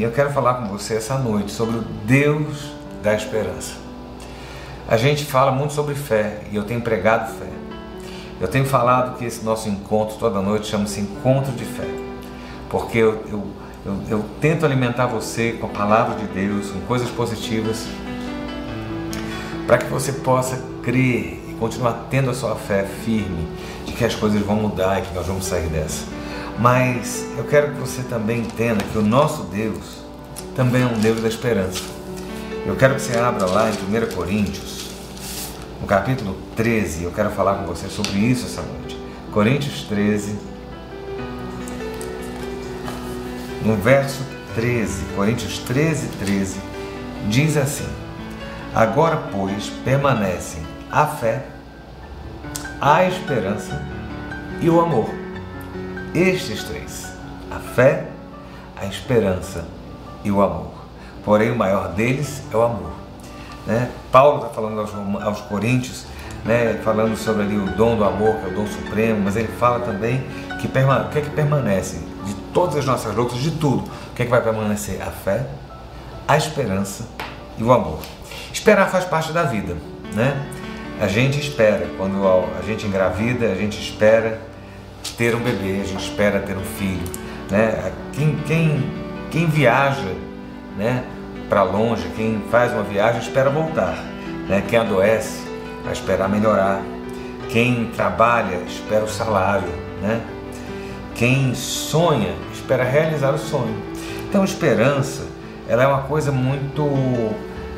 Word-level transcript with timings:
Eu 0.00 0.12
quero 0.12 0.30
falar 0.30 0.54
com 0.54 0.68
você 0.68 0.94
essa 0.94 1.18
noite 1.18 1.50
sobre 1.50 1.78
o 1.78 1.80
Deus 1.80 2.70
da 3.02 3.14
esperança. 3.14 3.72
A 4.86 4.96
gente 4.96 5.24
fala 5.24 5.50
muito 5.50 5.74
sobre 5.74 5.96
fé 5.96 6.42
e 6.52 6.54
eu 6.54 6.62
tenho 6.62 6.80
pregado 6.80 7.34
fé. 7.36 7.48
Eu 8.40 8.46
tenho 8.46 8.64
falado 8.64 9.18
que 9.18 9.24
esse 9.24 9.44
nosso 9.44 9.68
encontro 9.68 10.16
toda 10.16 10.40
noite 10.40 10.68
chama-se 10.68 11.00
Encontro 11.00 11.50
de 11.50 11.64
Fé, 11.64 11.88
porque 12.70 12.98
eu, 12.98 13.24
eu, 13.28 13.46
eu, 13.84 14.02
eu, 14.08 14.24
tento 14.40 14.64
alimentar 14.64 15.08
você 15.08 15.54
com 15.54 15.66
a 15.66 15.70
palavra 15.70 16.14
de 16.14 16.26
Deus, 16.26 16.70
com 16.70 16.80
coisas 16.82 17.10
positivas, 17.10 17.84
para 19.66 19.78
que 19.78 19.86
você 19.86 20.12
possa 20.12 20.62
crer 20.80 21.42
e 21.48 21.56
continuar 21.58 22.06
tendo 22.08 22.30
a 22.30 22.34
sua 22.34 22.54
fé 22.54 22.84
firme 22.84 23.48
de 23.84 23.94
que 23.94 24.04
as 24.04 24.14
coisas 24.14 24.40
vão 24.42 24.54
mudar 24.54 25.00
e 25.00 25.02
que 25.02 25.12
nós 25.12 25.26
vamos 25.26 25.44
sair 25.44 25.66
dessa. 25.66 26.17
Mas 26.58 27.24
eu 27.36 27.44
quero 27.44 27.72
que 27.72 27.80
você 27.80 28.02
também 28.02 28.40
entenda 28.40 28.82
que 28.82 28.98
o 28.98 29.02
nosso 29.02 29.44
Deus 29.44 30.02
também 30.56 30.82
é 30.82 30.86
um 30.86 30.98
Deus 30.98 31.20
da 31.20 31.28
esperança. 31.28 31.84
Eu 32.66 32.74
quero 32.74 32.96
que 32.96 33.00
você 33.00 33.16
abra 33.16 33.46
lá 33.46 33.70
em 33.70 33.72
1 33.74 34.14
Coríntios, 34.14 34.88
no 35.80 35.86
capítulo 35.86 36.36
13, 36.56 37.04
eu 37.04 37.12
quero 37.12 37.30
falar 37.30 37.54
com 37.54 37.66
você 37.66 37.88
sobre 37.88 38.18
isso 38.18 38.46
essa 38.46 38.62
noite. 38.62 39.00
Coríntios 39.32 39.82
13, 39.84 40.36
no 43.64 43.76
verso 43.76 44.20
13, 44.56 45.04
Coríntios 45.14 45.58
13, 45.58 46.08
13, 46.18 46.60
diz 47.28 47.56
assim: 47.56 47.88
Agora, 48.74 49.16
pois, 49.30 49.68
permanecem 49.84 50.62
a 50.90 51.06
fé, 51.06 51.46
a 52.80 53.04
esperança 53.04 53.80
e 54.60 54.68
o 54.68 54.80
amor 54.80 55.17
estes 56.14 56.64
três: 56.64 57.12
a 57.50 57.58
fé, 57.58 58.08
a 58.76 58.86
esperança 58.86 59.66
e 60.24 60.30
o 60.30 60.42
amor. 60.42 60.72
Porém, 61.24 61.50
o 61.50 61.56
maior 61.56 61.88
deles 61.88 62.42
é 62.52 62.56
o 62.56 62.62
amor. 62.62 62.92
Né? 63.66 63.90
Paulo 64.10 64.38
está 64.38 64.48
falando 64.48 64.80
aos, 64.80 64.90
aos 65.22 65.40
Coríntios, 65.42 66.06
né? 66.44 66.80
falando 66.82 67.16
sobre 67.16 67.42
ali 67.42 67.56
o 67.56 67.66
dom 67.76 67.96
do 67.96 68.04
amor, 68.04 68.36
que 68.36 68.46
é 68.46 68.48
o 68.48 68.54
dom 68.54 68.66
supremo, 68.66 69.20
mas 69.22 69.36
ele 69.36 69.48
fala 69.48 69.80
também 69.80 70.24
que 70.58 70.66
o 70.66 71.08
que 71.10 71.18
é 71.18 71.20
que 71.20 71.30
permanece 71.30 71.98
de 72.24 72.34
todas 72.52 72.76
as 72.76 72.86
nossas 72.86 73.14
lutas, 73.14 73.38
de 73.38 73.50
tudo. 73.52 73.82
O 73.82 74.14
que 74.14 74.22
é 74.22 74.24
que 74.24 74.30
vai 74.30 74.42
permanecer? 74.42 75.00
A 75.02 75.10
fé, 75.10 75.46
a 76.26 76.36
esperança 76.36 77.04
e 77.56 77.62
o 77.62 77.72
amor. 77.72 78.00
Esperar 78.52 78.90
faz 78.90 79.04
parte 79.04 79.32
da 79.32 79.44
vida, 79.44 79.76
né? 80.14 80.46
A 81.00 81.06
gente 81.06 81.38
espera, 81.38 81.86
quando 81.96 82.26
a 82.26 82.62
gente 82.62 82.86
engravida, 82.86 83.46
a 83.46 83.54
gente 83.54 83.80
espera 83.80 84.40
ter 85.18 85.34
um 85.34 85.40
bebê, 85.40 85.80
a 85.82 85.84
gente 85.84 86.08
espera 86.08 86.38
ter 86.38 86.56
um 86.56 86.64
filho. 86.64 87.02
Né? 87.50 87.92
Quem, 88.12 88.36
quem, 88.46 88.90
quem 89.32 89.46
viaja 89.48 90.14
né, 90.78 91.04
para 91.48 91.64
longe, 91.64 92.08
quem 92.16 92.40
faz 92.52 92.72
uma 92.72 92.84
viagem, 92.84 93.20
espera 93.20 93.50
voltar. 93.50 93.96
Né? 94.48 94.62
Quem 94.68 94.78
adoece, 94.78 95.42
vai 95.82 95.92
esperar 95.92 96.28
melhorar. 96.28 96.80
Quem 97.50 97.90
trabalha, 97.96 98.58
espera 98.68 99.04
o 99.04 99.08
salário. 99.08 99.68
Né? 100.00 100.20
Quem 101.16 101.52
sonha, 101.52 102.32
espera 102.54 102.84
realizar 102.84 103.34
o 103.34 103.38
sonho. 103.38 103.76
Então, 104.28 104.44
esperança 104.44 105.26
ela 105.68 105.82
é 105.82 105.86
uma 105.86 106.02
coisa 106.02 106.30
muito 106.30 106.86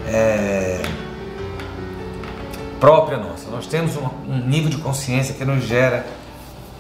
é, 0.07 0.83
própria 2.79 3.17
nossa. 3.17 3.51
Nós 3.51 3.67
temos 3.67 3.97
um, 3.97 4.09
um 4.29 4.47
nível 4.47 4.69
de 4.69 4.77
consciência 4.77 5.35
que 5.35 5.45
nos 5.45 5.65
gera 5.65 6.05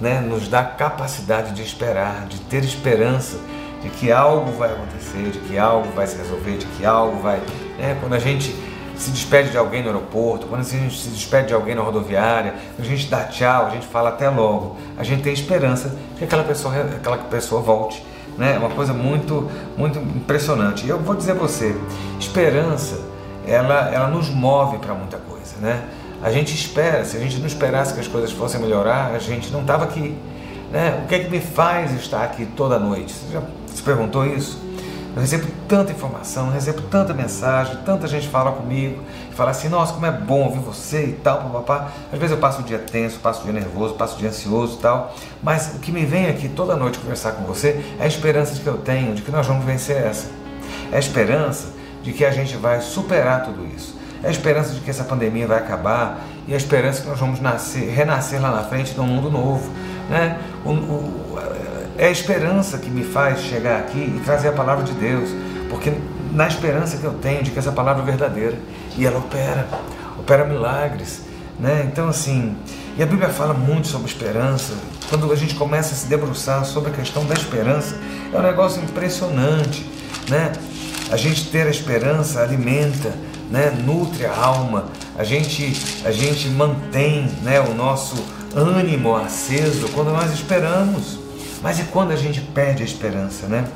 né, 0.00 0.20
nos 0.20 0.48
dá 0.48 0.64
capacidade 0.64 1.52
de 1.52 1.62
esperar, 1.62 2.26
de 2.26 2.40
ter 2.40 2.64
esperança 2.64 3.38
de 3.82 3.88
que 3.88 4.12
algo 4.12 4.52
vai 4.52 4.72
acontecer, 4.72 5.30
de 5.30 5.38
que 5.40 5.58
algo 5.58 5.90
vai 5.92 6.06
se 6.06 6.16
resolver, 6.16 6.58
de 6.58 6.66
que 6.66 6.84
algo 6.84 7.20
vai. 7.20 7.40
Né, 7.78 7.96
quando 8.00 8.14
a 8.14 8.18
gente 8.18 8.54
se 8.96 9.10
despede 9.10 9.50
de 9.50 9.56
alguém 9.56 9.82
no 9.82 9.88
aeroporto, 9.88 10.46
quando 10.46 10.60
a 10.60 10.64
gente 10.64 10.98
se 10.98 11.08
despede 11.08 11.48
de 11.48 11.54
alguém 11.54 11.74
na 11.74 11.80
rodoviária, 11.80 12.54
a 12.78 12.82
gente 12.82 13.08
dá 13.08 13.24
tchau, 13.24 13.66
a 13.66 13.70
gente 13.70 13.86
fala 13.86 14.10
até 14.10 14.28
logo, 14.28 14.76
a 14.98 15.02
gente 15.02 15.22
tem 15.22 15.32
esperança 15.32 15.96
que 16.18 16.24
aquela 16.24 16.44
pessoa, 16.44 16.74
aquela 16.96 17.16
pessoa 17.16 17.62
volte. 17.62 18.04
Né? 18.36 18.54
É 18.54 18.58
uma 18.58 18.70
coisa 18.70 18.92
muito, 18.92 19.50
muito 19.76 19.98
impressionante. 19.98 20.84
E 20.84 20.88
eu 20.90 20.98
vou 20.98 21.14
dizer 21.14 21.32
a 21.32 21.34
você, 21.34 21.74
esperança, 22.18 23.00
ela, 23.46 23.90
ela 23.92 24.08
nos 24.08 24.28
move 24.28 24.78
para 24.78 24.92
muita 24.92 25.16
coisa. 25.16 25.56
Né? 25.60 25.82
A 26.22 26.30
gente 26.30 26.54
espera, 26.54 27.04
se 27.04 27.16
a 27.16 27.20
gente 27.20 27.38
não 27.38 27.46
esperasse 27.46 27.94
que 27.94 28.00
as 28.00 28.08
coisas 28.08 28.30
fossem 28.32 28.60
melhorar, 28.60 29.12
a 29.14 29.18
gente 29.18 29.50
não 29.50 29.62
estava 29.62 29.84
aqui. 29.84 30.16
Né? 30.70 31.00
O 31.04 31.08
que 31.08 31.14
é 31.14 31.18
que 31.20 31.30
me 31.30 31.40
faz 31.40 31.92
estar 31.92 32.22
aqui 32.22 32.46
toda 32.46 32.78
noite? 32.78 33.12
Você 33.12 33.32
já 33.32 33.42
se 33.74 33.82
perguntou 33.82 34.26
isso? 34.26 34.58
Eu 35.14 35.22
recebo 35.22 35.48
tanta 35.66 35.90
informação, 35.90 36.50
recebo 36.50 36.82
tanta 36.82 37.12
mensagem, 37.12 37.76
tanta 37.84 38.06
gente 38.06 38.28
fala 38.28 38.52
comigo 38.52 39.02
fala 39.40 39.52
assim, 39.52 39.70
nossa, 39.70 39.94
como 39.94 40.04
é 40.04 40.10
bom 40.10 40.42
ouvir 40.42 40.58
você 40.58 41.02
e 41.06 41.12
tal, 41.12 41.38
papapá. 41.38 41.90
Às 42.12 42.18
vezes 42.18 42.32
eu 42.32 42.36
passo 42.36 42.60
o 42.60 42.62
dia 42.62 42.78
tenso, 42.78 43.18
passo 43.20 43.40
o 43.40 43.44
dia 43.44 43.54
nervoso, 43.54 43.94
passo 43.94 44.16
o 44.16 44.18
dia 44.18 44.28
ansioso 44.28 44.76
e 44.76 44.82
tal, 44.82 45.14
mas 45.42 45.76
o 45.76 45.78
que 45.78 45.90
me 45.90 46.04
vem 46.04 46.28
aqui 46.28 46.46
toda 46.46 46.76
noite 46.76 46.98
conversar 46.98 47.32
com 47.32 47.44
você 47.44 47.82
é 47.98 48.04
a 48.04 48.06
esperança 48.06 48.52
de 48.52 48.60
que 48.60 48.66
eu 48.66 48.76
tenho, 48.76 49.14
de 49.14 49.22
que 49.22 49.30
nós 49.30 49.46
vamos 49.46 49.64
vencer 49.64 49.96
essa. 49.96 50.28
É 50.92 50.96
a 50.96 50.98
esperança 50.98 51.68
de 52.02 52.12
que 52.12 52.22
a 52.22 52.30
gente 52.30 52.54
vai 52.58 52.82
superar 52.82 53.42
tudo 53.42 53.66
isso 53.74 53.98
a 54.22 54.30
esperança 54.30 54.74
de 54.74 54.80
que 54.80 54.90
essa 54.90 55.04
pandemia 55.04 55.46
vai 55.46 55.58
acabar 55.58 56.24
e 56.46 56.54
a 56.54 56.56
esperança 56.56 57.02
que 57.02 57.08
nós 57.08 57.18
vamos 57.18 57.40
nascer, 57.40 57.90
renascer 57.90 58.40
lá 58.40 58.50
na 58.50 58.62
frente 58.62 58.94
num 58.96 59.06
mundo 59.06 59.30
novo. 59.30 59.70
Né? 60.08 60.38
O, 60.64 60.70
o, 60.70 61.38
é 61.96 62.06
a 62.06 62.10
esperança 62.10 62.78
que 62.78 62.90
me 62.90 63.04
faz 63.04 63.40
chegar 63.40 63.78
aqui 63.78 63.98
e 63.98 64.20
trazer 64.24 64.48
a 64.48 64.52
palavra 64.52 64.84
de 64.84 64.92
Deus, 64.92 65.30
porque 65.68 65.92
na 66.32 66.46
esperança 66.46 66.96
que 66.96 67.04
eu 67.04 67.14
tenho 67.14 67.42
de 67.42 67.50
que 67.50 67.58
essa 67.58 67.72
palavra 67.72 68.02
é 68.02 68.06
verdadeira 68.06 68.58
e 68.96 69.06
ela 69.06 69.18
opera, 69.18 69.66
opera 70.18 70.44
milagres. 70.44 71.22
Né? 71.58 71.86
Então, 71.90 72.08
assim, 72.08 72.56
e 72.96 73.02
a 73.02 73.06
Bíblia 73.06 73.28
fala 73.28 73.52
muito 73.52 73.88
sobre 73.88 74.08
esperança. 74.08 74.74
Quando 75.08 75.30
a 75.30 75.36
gente 75.36 75.54
começa 75.54 75.92
a 75.94 75.96
se 75.96 76.06
debruçar 76.06 76.64
sobre 76.64 76.90
a 76.90 76.94
questão 76.94 77.24
da 77.26 77.34
esperança, 77.34 77.96
é 78.32 78.38
um 78.38 78.42
negócio 78.42 78.82
impressionante. 78.82 79.84
Né? 80.28 80.52
A 81.10 81.16
gente 81.16 81.50
ter 81.50 81.66
a 81.66 81.70
esperança 81.70 82.40
alimenta 82.40 83.12
né, 83.50 83.70
nutre 83.84 84.24
a 84.24 84.34
alma, 84.34 84.86
a 85.18 85.24
gente, 85.24 86.02
a 86.04 86.12
gente 86.12 86.48
mantém 86.48 87.28
né, 87.42 87.60
o 87.60 87.74
nosso 87.74 88.16
ânimo 88.54 89.14
aceso 89.16 89.88
quando 89.88 90.12
nós 90.12 90.32
esperamos. 90.32 91.18
Mas 91.62 91.78
e 91.78 91.84
quando 91.84 92.12
a 92.12 92.16
gente 92.16 92.40
perde 92.40 92.82
a 92.82 92.86
esperança, 92.86 93.46
né? 93.46 93.66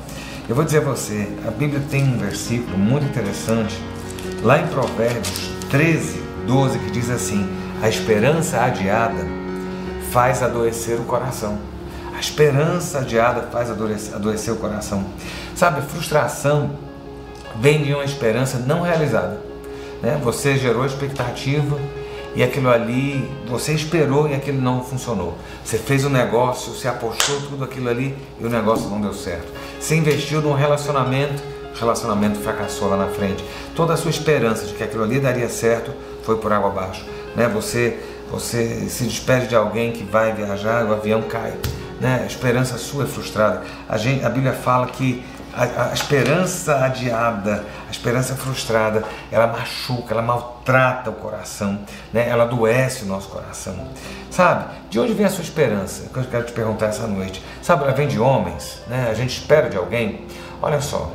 Eu 0.49 0.55
vou 0.55 0.63
dizer 0.63 0.79
a 0.79 0.81
você, 0.81 1.27
a 1.47 1.51
Bíblia 1.51 1.81
tem 1.89 2.03
um 2.03 2.17
versículo 2.17 2.77
muito 2.77 3.05
interessante, 3.05 3.75
lá 4.41 4.59
em 4.59 4.67
Provérbios 4.67 5.49
13, 5.69 6.21
12, 6.47 6.79
que 6.79 6.91
diz 6.91 7.09
assim: 7.09 7.47
A 7.81 7.89
esperança 7.89 8.61
adiada 8.63 9.25
faz 10.11 10.41
adoecer 10.41 10.99
o 10.99 11.03
coração. 11.03 11.57
A 12.15 12.19
esperança 12.19 12.99
adiada 12.99 13.49
faz 13.51 13.69
adoecer, 13.69 14.15
adoecer 14.15 14.53
o 14.53 14.57
coração. 14.57 15.03
Sabe, 15.55 15.81
frustração 15.81 16.71
vem 17.59 17.83
de 17.83 17.93
uma 17.93 18.03
esperança 18.03 18.57
não 18.57 18.81
realizada. 18.81 19.44
Né? 20.05 20.19
Você 20.23 20.55
gerou 20.55 20.85
expectativa 20.85 21.79
e 22.35 22.43
aquilo 22.43 22.69
ali, 22.69 23.27
você 23.47 23.73
esperou 23.73 24.29
e 24.29 24.35
aquilo 24.35 24.61
não 24.61 24.83
funcionou. 24.83 25.35
Você 25.63 25.79
fez 25.79 26.05
um 26.05 26.09
negócio, 26.09 26.71
você 26.73 26.87
apostou 26.87 27.41
tudo 27.41 27.63
aquilo 27.63 27.89
ali 27.89 28.15
e 28.39 28.45
o 28.45 28.49
negócio 28.49 28.87
não 28.87 29.01
deu 29.01 29.15
certo. 29.15 29.51
Você 29.79 29.95
investiu 29.95 30.41
num 30.41 30.53
relacionamento, 30.53 31.41
o 31.75 31.79
relacionamento 31.79 32.37
fracassou 32.39 32.87
lá 32.87 32.97
na 32.97 33.07
frente. 33.07 33.43
Toda 33.75 33.95
a 33.95 33.97
sua 33.97 34.11
esperança 34.11 34.67
de 34.67 34.73
que 34.75 34.83
aquilo 34.83 35.03
ali 35.03 35.19
daria 35.19 35.49
certo 35.49 35.91
foi 36.23 36.37
por 36.37 36.53
água 36.53 36.69
abaixo. 36.69 37.03
Né? 37.35 37.47
Você, 37.47 37.97
você 38.29 38.87
se 38.87 39.05
despede 39.05 39.47
de 39.47 39.55
alguém 39.55 39.91
que 39.91 40.03
vai 40.03 40.33
viajar, 40.33 40.85
o 40.85 40.93
avião 40.93 41.23
cai. 41.23 41.55
Né? 41.99 42.21
A 42.21 42.27
esperança 42.27 42.77
sua 42.77 43.05
é 43.05 43.07
frustrada. 43.07 43.63
A, 43.89 43.97
gente, 43.97 44.23
a 44.23 44.29
Bíblia 44.29 44.53
fala 44.53 44.85
que 44.85 45.25
a, 45.55 45.89
a, 45.89 45.93
esperança 45.93 46.83
adiada, 46.83 47.63
esperança 47.97 48.35
frustrada, 48.35 49.03
ela 49.31 49.47
machuca, 49.47 50.13
ela 50.13 50.21
maltrata 50.21 51.09
o 51.09 51.13
coração, 51.13 51.79
né? 52.13 52.27
ela 52.27 52.43
adoece 52.43 53.03
o 53.03 53.07
nosso 53.07 53.29
coração. 53.29 53.75
Sabe? 54.29 54.65
De 54.89 54.99
onde 54.99 55.13
vem 55.13 55.25
a 55.25 55.29
sua 55.29 55.43
esperança? 55.43 56.09
Que 56.13 56.17
eu 56.19 56.23
quero 56.25 56.45
te 56.45 56.53
perguntar 56.53 56.87
essa 56.87 57.07
noite. 57.07 57.43
Sabe, 57.61 57.83
ela 57.83 57.93
vem 57.93 58.07
de 58.07 58.19
homens, 58.19 58.81
né? 58.87 59.07
a 59.09 59.13
gente 59.13 59.37
espera 59.39 59.69
de 59.69 59.77
alguém. 59.77 60.25
Olha 60.61 60.81
só, 60.81 61.11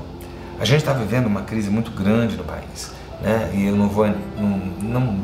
a 0.59 0.65
gente 0.65 0.79
está 0.79 0.93
vivendo 0.93 1.27
uma 1.27 1.43
crise 1.43 1.71
muito 1.71 1.91
grande 1.91 2.37
no 2.37 2.45
país. 2.45 2.93
Né? 3.21 3.51
E 3.55 3.67
eu 3.67 3.77
não 3.77 3.89
vou. 3.89 4.07
Não, 4.07 4.49
não, 4.81 5.19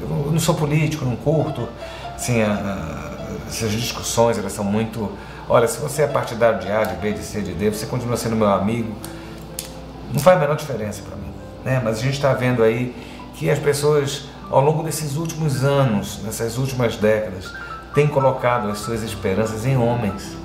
eu 0.00 0.30
não 0.30 0.40
sou 0.40 0.54
político, 0.54 1.04
não 1.04 1.16
curto. 1.16 1.68
Assim, 2.14 2.42
a, 2.42 2.52
a, 2.52 3.48
essas 3.48 3.72
discussões 3.72 4.38
elas 4.38 4.52
são 4.52 4.64
muito 4.64 5.10
Olha, 5.48 5.68
se 5.68 5.78
você 5.78 6.02
é 6.02 6.06
partidário 6.06 6.58
de 6.58 6.70
A, 6.72 6.84
de 6.84 6.96
B, 6.96 7.12
de 7.12 7.22
C, 7.22 7.42
de 7.42 7.52
D, 7.52 7.70
você 7.70 7.84
continua 7.84 8.16
sendo 8.16 8.34
meu 8.34 8.48
amigo, 8.48 8.94
não 10.14 10.20
faz 10.20 10.36
a 10.36 10.40
menor 10.40 10.56
diferença 10.56 11.02
para 11.02 11.16
mim. 11.16 11.32
Né? 11.64 11.80
Mas 11.82 11.98
a 11.98 12.00
gente 12.00 12.14
está 12.14 12.32
vendo 12.32 12.62
aí 12.62 12.94
que 13.34 13.50
as 13.50 13.58
pessoas, 13.58 14.26
ao 14.48 14.60
longo 14.60 14.84
desses 14.84 15.16
últimos 15.16 15.64
anos, 15.64 16.20
nessas 16.22 16.56
últimas 16.56 16.96
décadas, 16.96 17.52
têm 17.92 18.06
colocado 18.06 18.70
as 18.70 18.78
suas 18.78 19.02
esperanças 19.02 19.66
em 19.66 19.76
homens. 19.76 20.36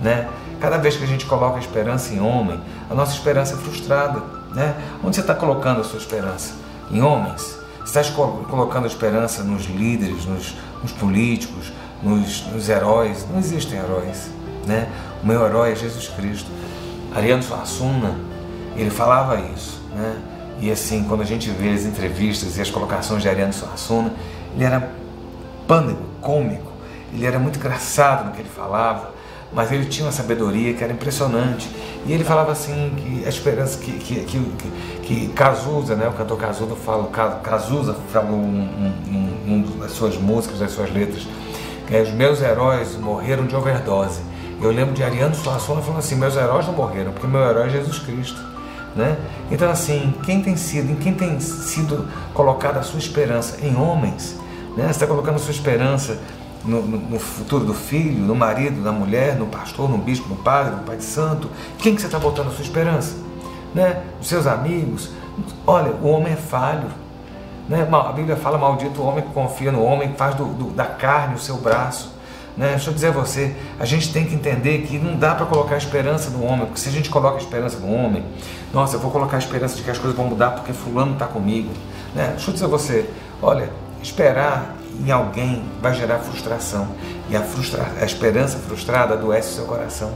Né? 0.00 0.26
Cada 0.58 0.78
vez 0.78 0.96
que 0.96 1.04
a 1.04 1.06
gente 1.06 1.26
coloca 1.26 1.56
a 1.56 1.60
esperança 1.60 2.14
em 2.14 2.20
homem, 2.20 2.58
a 2.88 2.94
nossa 2.94 3.12
esperança 3.12 3.52
é 3.52 3.58
frustrada. 3.58 4.22
Né? 4.54 4.74
Onde 5.04 5.16
você 5.16 5.20
está 5.20 5.34
colocando 5.34 5.82
a 5.82 5.84
sua 5.84 5.98
esperança? 5.98 6.54
Em 6.90 7.02
homens? 7.02 7.58
Você 7.84 8.00
está 8.00 8.14
colocando 8.14 8.84
a 8.84 8.88
esperança 8.88 9.42
nos 9.42 9.66
líderes, 9.66 10.24
nos, 10.24 10.54
nos 10.82 10.92
políticos, 10.92 11.70
nos, 12.02 12.46
nos, 12.46 12.68
heróis? 12.70 13.26
Não 13.30 13.38
existem 13.38 13.78
heróis. 13.78 14.30
Né? 14.66 14.88
O 15.22 15.26
meu 15.26 15.44
herói 15.44 15.72
é 15.72 15.76
Jesus 15.76 16.08
Cristo. 16.08 16.50
Ariano 17.14 17.42
Suassuna, 17.42 18.14
ele 18.80 18.90
falava 18.90 19.40
isso. 19.54 19.82
Né? 19.94 20.16
E 20.60 20.70
assim, 20.70 21.04
quando 21.04 21.22
a 21.22 21.24
gente 21.24 21.50
vê 21.50 21.70
as 21.70 21.84
entrevistas 21.84 22.56
e 22.56 22.60
as 22.60 22.70
colocações 22.70 23.22
de 23.22 23.28
Ariano 23.28 23.52
Suassuna, 23.52 24.12
ele 24.54 24.64
era 24.64 24.90
pânico, 25.66 26.02
cômico, 26.20 26.72
ele 27.12 27.24
era 27.24 27.38
muito 27.38 27.58
engraçado 27.58 28.26
no 28.26 28.32
que 28.32 28.40
ele 28.40 28.48
falava, 28.48 29.10
mas 29.52 29.70
ele 29.72 29.86
tinha 29.86 30.06
uma 30.06 30.12
sabedoria 30.12 30.74
que 30.74 30.82
era 30.82 30.92
impressionante. 30.92 31.70
E 32.04 32.12
ele 32.12 32.24
falava 32.24 32.52
assim 32.52 32.92
que 32.96 33.24
a 33.24 33.28
esperança 33.28 33.78
que, 33.78 33.92
que, 33.92 34.24
que, 34.24 34.52
que 35.02 35.28
Cazuza, 35.28 35.94
né, 35.94 36.08
o 36.08 36.12
cantor 36.12 36.38
Cazuza, 36.38 36.74
fala, 36.74 37.08
Cazuza 37.42 37.96
falou 38.12 38.36
um, 38.36 38.92
um, 39.06 39.52
um, 39.52 39.78
das 39.78 39.92
suas 39.92 40.16
músicas, 40.16 40.58
das 40.58 40.72
suas 40.72 40.92
letras, 40.92 41.26
que 41.86 41.96
é, 41.96 42.02
os 42.02 42.10
meus 42.10 42.42
heróis 42.42 42.96
morreram 42.96 43.46
de 43.46 43.54
overdose. 43.54 44.20
Eu 44.60 44.70
lembro 44.70 44.92
de 44.92 45.04
Ariano 45.04 45.34
Suassuna 45.34 45.80
falando 45.80 46.00
assim, 46.00 46.16
meus 46.16 46.36
heróis 46.36 46.66
não 46.66 46.74
morreram, 46.74 47.12
porque 47.12 47.26
meu 47.26 47.40
herói 47.40 47.68
é 47.68 47.70
Jesus 47.70 48.00
Cristo. 48.00 48.57
Né? 48.98 49.16
Então 49.48 49.70
assim, 49.70 50.12
quem 50.24 50.42
tem 50.42 50.56
sido, 50.56 50.90
em 50.90 50.96
quem 50.96 51.14
tem 51.14 51.38
sido 51.38 52.08
colocada 52.34 52.80
a 52.80 52.82
sua 52.82 52.98
esperança? 52.98 53.64
Em 53.64 53.76
homens. 53.76 54.36
Né? 54.76 54.86
Você 54.86 54.90
está 54.90 55.06
colocando 55.06 55.36
a 55.36 55.38
sua 55.38 55.52
esperança 55.52 56.18
no, 56.64 56.82
no, 56.82 56.98
no, 56.98 57.20
futuro 57.20 57.64
do 57.64 57.72
filho, 57.72 58.18
no 58.18 58.34
marido, 58.34 58.80
na 58.80 58.90
mulher, 58.90 59.36
no 59.36 59.46
pastor, 59.46 59.88
no 59.88 59.98
bispo, 59.98 60.28
no 60.28 60.34
padre, 60.34 60.74
no 60.74 60.82
pai 60.82 60.96
de 60.96 61.04
santo. 61.04 61.48
Quem 61.78 61.94
que 61.94 62.00
você 62.00 62.08
está 62.08 62.18
botando 62.18 62.48
a 62.48 62.50
sua 62.50 62.64
esperança? 62.64 63.14
Né? 63.72 64.02
Os 64.20 64.26
seus 64.26 64.48
amigos. 64.48 65.12
Olha, 65.64 65.92
o 66.02 66.08
homem 66.08 66.32
é 66.32 66.36
falho. 66.36 66.88
Né? 67.68 67.86
A 67.92 68.12
Bíblia 68.12 68.34
fala, 68.34 68.58
maldito 68.58 69.00
o 69.00 69.06
homem 69.06 69.22
que 69.22 69.32
confia 69.32 69.70
no 69.70 69.80
homem, 69.80 70.10
que 70.10 70.18
faz 70.18 70.34
do, 70.34 70.44
do, 70.44 70.70
da 70.72 70.86
carne 70.86 71.36
o 71.36 71.38
seu 71.38 71.58
braço. 71.58 72.17
Né? 72.58 72.70
Deixa 72.70 72.90
eu 72.90 72.94
dizer 72.94 73.06
a 73.06 73.10
você, 73.12 73.54
a 73.78 73.84
gente 73.84 74.12
tem 74.12 74.26
que 74.26 74.34
entender 74.34 74.78
que 74.78 74.98
não 74.98 75.16
dá 75.16 75.32
para 75.32 75.46
colocar 75.46 75.76
a 75.76 75.78
esperança 75.78 76.28
no 76.30 76.44
homem, 76.44 76.66
porque 76.66 76.80
se 76.80 76.88
a 76.88 76.92
gente 76.92 77.08
coloca 77.08 77.36
a 77.36 77.40
esperança 77.40 77.78
no 77.78 77.94
homem, 77.94 78.24
nossa, 78.74 78.96
eu 78.96 79.00
vou 79.00 79.12
colocar 79.12 79.36
a 79.36 79.38
esperança 79.38 79.76
de 79.76 79.82
que 79.82 79.90
as 79.90 79.96
coisas 79.96 80.16
vão 80.16 80.26
mudar 80.26 80.50
porque 80.50 80.72
fulano 80.72 81.12
está 81.12 81.26
comigo. 81.26 81.70
Né? 82.16 82.30
Deixa 82.32 82.50
eu 82.50 82.54
dizer 82.54 82.64
a 82.64 82.68
você, 82.68 83.08
olha, 83.40 83.70
esperar 84.02 84.74
em 85.06 85.10
alguém 85.12 85.62
vai 85.80 85.94
gerar 85.94 86.18
frustração. 86.18 86.88
E 87.30 87.36
a, 87.36 87.42
frustra 87.42 87.92
a 88.00 88.04
esperança 88.04 88.58
frustrada 88.58 89.14
adoece 89.14 89.50
o 89.50 89.54
seu 89.54 89.64
coração. 89.64 90.12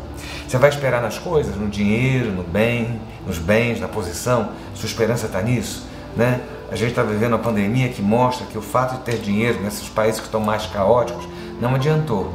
Você 0.48 0.58
vai 0.58 0.70
esperar 0.70 1.00
nas 1.00 1.18
coisas, 1.18 1.54
no 1.54 1.68
dinheiro, 1.68 2.32
no 2.32 2.42
bem, 2.42 3.00
nos 3.24 3.38
bens, 3.38 3.78
na 3.78 3.86
posição. 3.86 4.48
Sua 4.74 4.86
esperança 4.86 5.26
está 5.26 5.40
nisso, 5.40 5.86
né? 6.16 6.40
A 6.72 6.74
gente 6.74 6.90
está 6.90 7.02
vivendo 7.02 7.34
uma 7.34 7.38
pandemia 7.38 7.90
que 7.90 8.02
mostra 8.02 8.46
que 8.46 8.56
o 8.56 8.62
fato 8.62 8.96
de 8.96 9.02
ter 9.02 9.18
dinheiro 9.18 9.62
nesses 9.62 9.88
países 9.88 10.20
que 10.20 10.26
estão 10.26 10.40
mais 10.40 10.66
caóticos 10.66 11.28
não 11.62 11.76
adiantou 11.76 12.34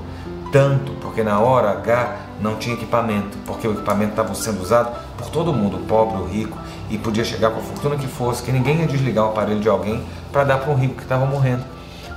tanto, 0.54 0.94
porque 1.02 1.22
na 1.22 1.38
hora 1.40 1.72
H 1.72 2.16
não 2.40 2.56
tinha 2.56 2.74
equipamento, 2.74 3.38
porque 3.46 3.68
o 3.68 3.74
equipamento 3.74 4.12
estava 4.12 4.34
sendo 4.34 4.62
usado 4.62 4.96
por 5.18 5.30
todo 5.30 5.52
mundo, 5.52 5.86
pobre, 5.86 6.22
o 6.22 6.26
rico, 6.26 6.58
e 6.90 6.98
podia 6.98 7.26
chegar 7.26 7.52
com 7.52 7.60
a 7.60 7.64
fortuna 7.64 7.98
que 7.98 8.08
fosse, 8.08 8.42
que 8.42 8.52
ninguém 8.54 8.80
ia 8.80 8.88
desligar 8.88 9.26
o 9.26 9.28
aparelho 9.28 9.60
de 9.60 9.68
alguém 9.68 10.02
para 10.32 10.46
dar 10.46 10.60
para 10.60 10.72
um 10.72 10.76
rico 10.76 10.96
que 10.96 11.04
estava 11.04 11.26
morrendo. 11.26 11.66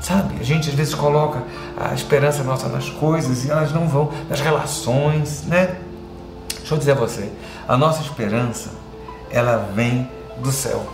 Sabe? 0.00 0.36
A 0.40 0.44
gente 0.44 0.70
às 0.70 0.74
vezes 0.74 0.94
coloca 0.94 1.42
a 1.76 1.92
esperança 1.92 2.44
nossa 2.44 2.68
nas 2.68 2.88
coisas 2.88 3.44
e 3.44 3.50
elas 3.50 3.72
não 3.72 3.88
vão, 3.88 4.10
nas 4.28 4.40
relações, 4.40 5.44
né? 5.46 5.76
Deixa 6.58 6.74
eu 6.74 6.78
dizer 6.78 6.92
a 6.92 6.94
você, 6.94 7.28
a 7.66 7.76
nossa 7.76 8.00
esperança, 8.02 8.70
ela 9.30 9.68
vem 9.74 10.08
do 10.38 10.52
céu. 10.52 10.86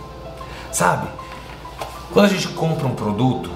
Sabe? 0.71 1.07
Quando 2.11 2.25
a 2.25 2.29
gente 2.29 2.47
compra 2.49 2.87
um 2.87 2.95
produto, 2.95 3.51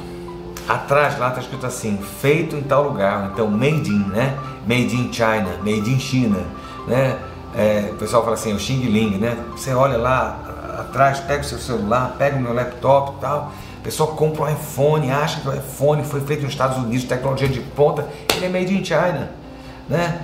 atrás 0.76 1.18
lá 1.18 1.30
está 1.30 1.42
escrito 1.42 1.66
assim, 1.66 1.98
feito 2.22 2.56
em 2.56 2.62
tal 2.62 2.84
lugar, 2.84 3.32
então 3.34 3.50
made 3.50 3.90
in, 3.90 4.06
né? 4.06 4.38
Made 4.66 4.96
in 4.96 5.12
China, 5.12 5.58
made 5.64 5.90
in 5.90 6.00
China, 6.00 6.40
né? 6.88 7.18
É, 7.54 7.90
o 7.92 7.96
pessoal 7.96 8.24
fala 8.24 8.36
assim, 8.36 8.54
o 8.54 8.60
Xing 8.60 8.86
Ling, 8.86 9.18
né? 9.18 9.38
Você 9.52 9.74
olha 9.74 9.98
lá 9.98 10.40
atrás, 10.80 11.20
pega 11.20 11.42
o 11.42 11.44
seu 11.44 11.58
celular, 11.58 12.16
pega 12.18 12.38
o 12.38 12.40
meu 12.40 12.54
laptop 12.54 13.18
e 13.18 13.22
tal, 13.22 13.52
a 13.80 13.84
pessoa 13.84 14.14
compra 14.14 14.44
um 14.44 14.50
iPhone, 14.50 15.12
acha 15.12 15.42
que 15.42 15.50
o 15.50 15.54
iPhone 15.54 16.04
foi 16.04 16.22
feito 16.22 16.44
nos 16.44 16.52
Estados 16.52 16.78
Unidos, 16.78 17.04
tecnologia 17.06 17.50
de 17.50 17.60
ponta, 17.60 18.08
ele 18.36 18.46
é 18.46 18.50
made 18.50 18.74
in 18.74 18.84
China, 18.86 19.32
né? 19.90 20.22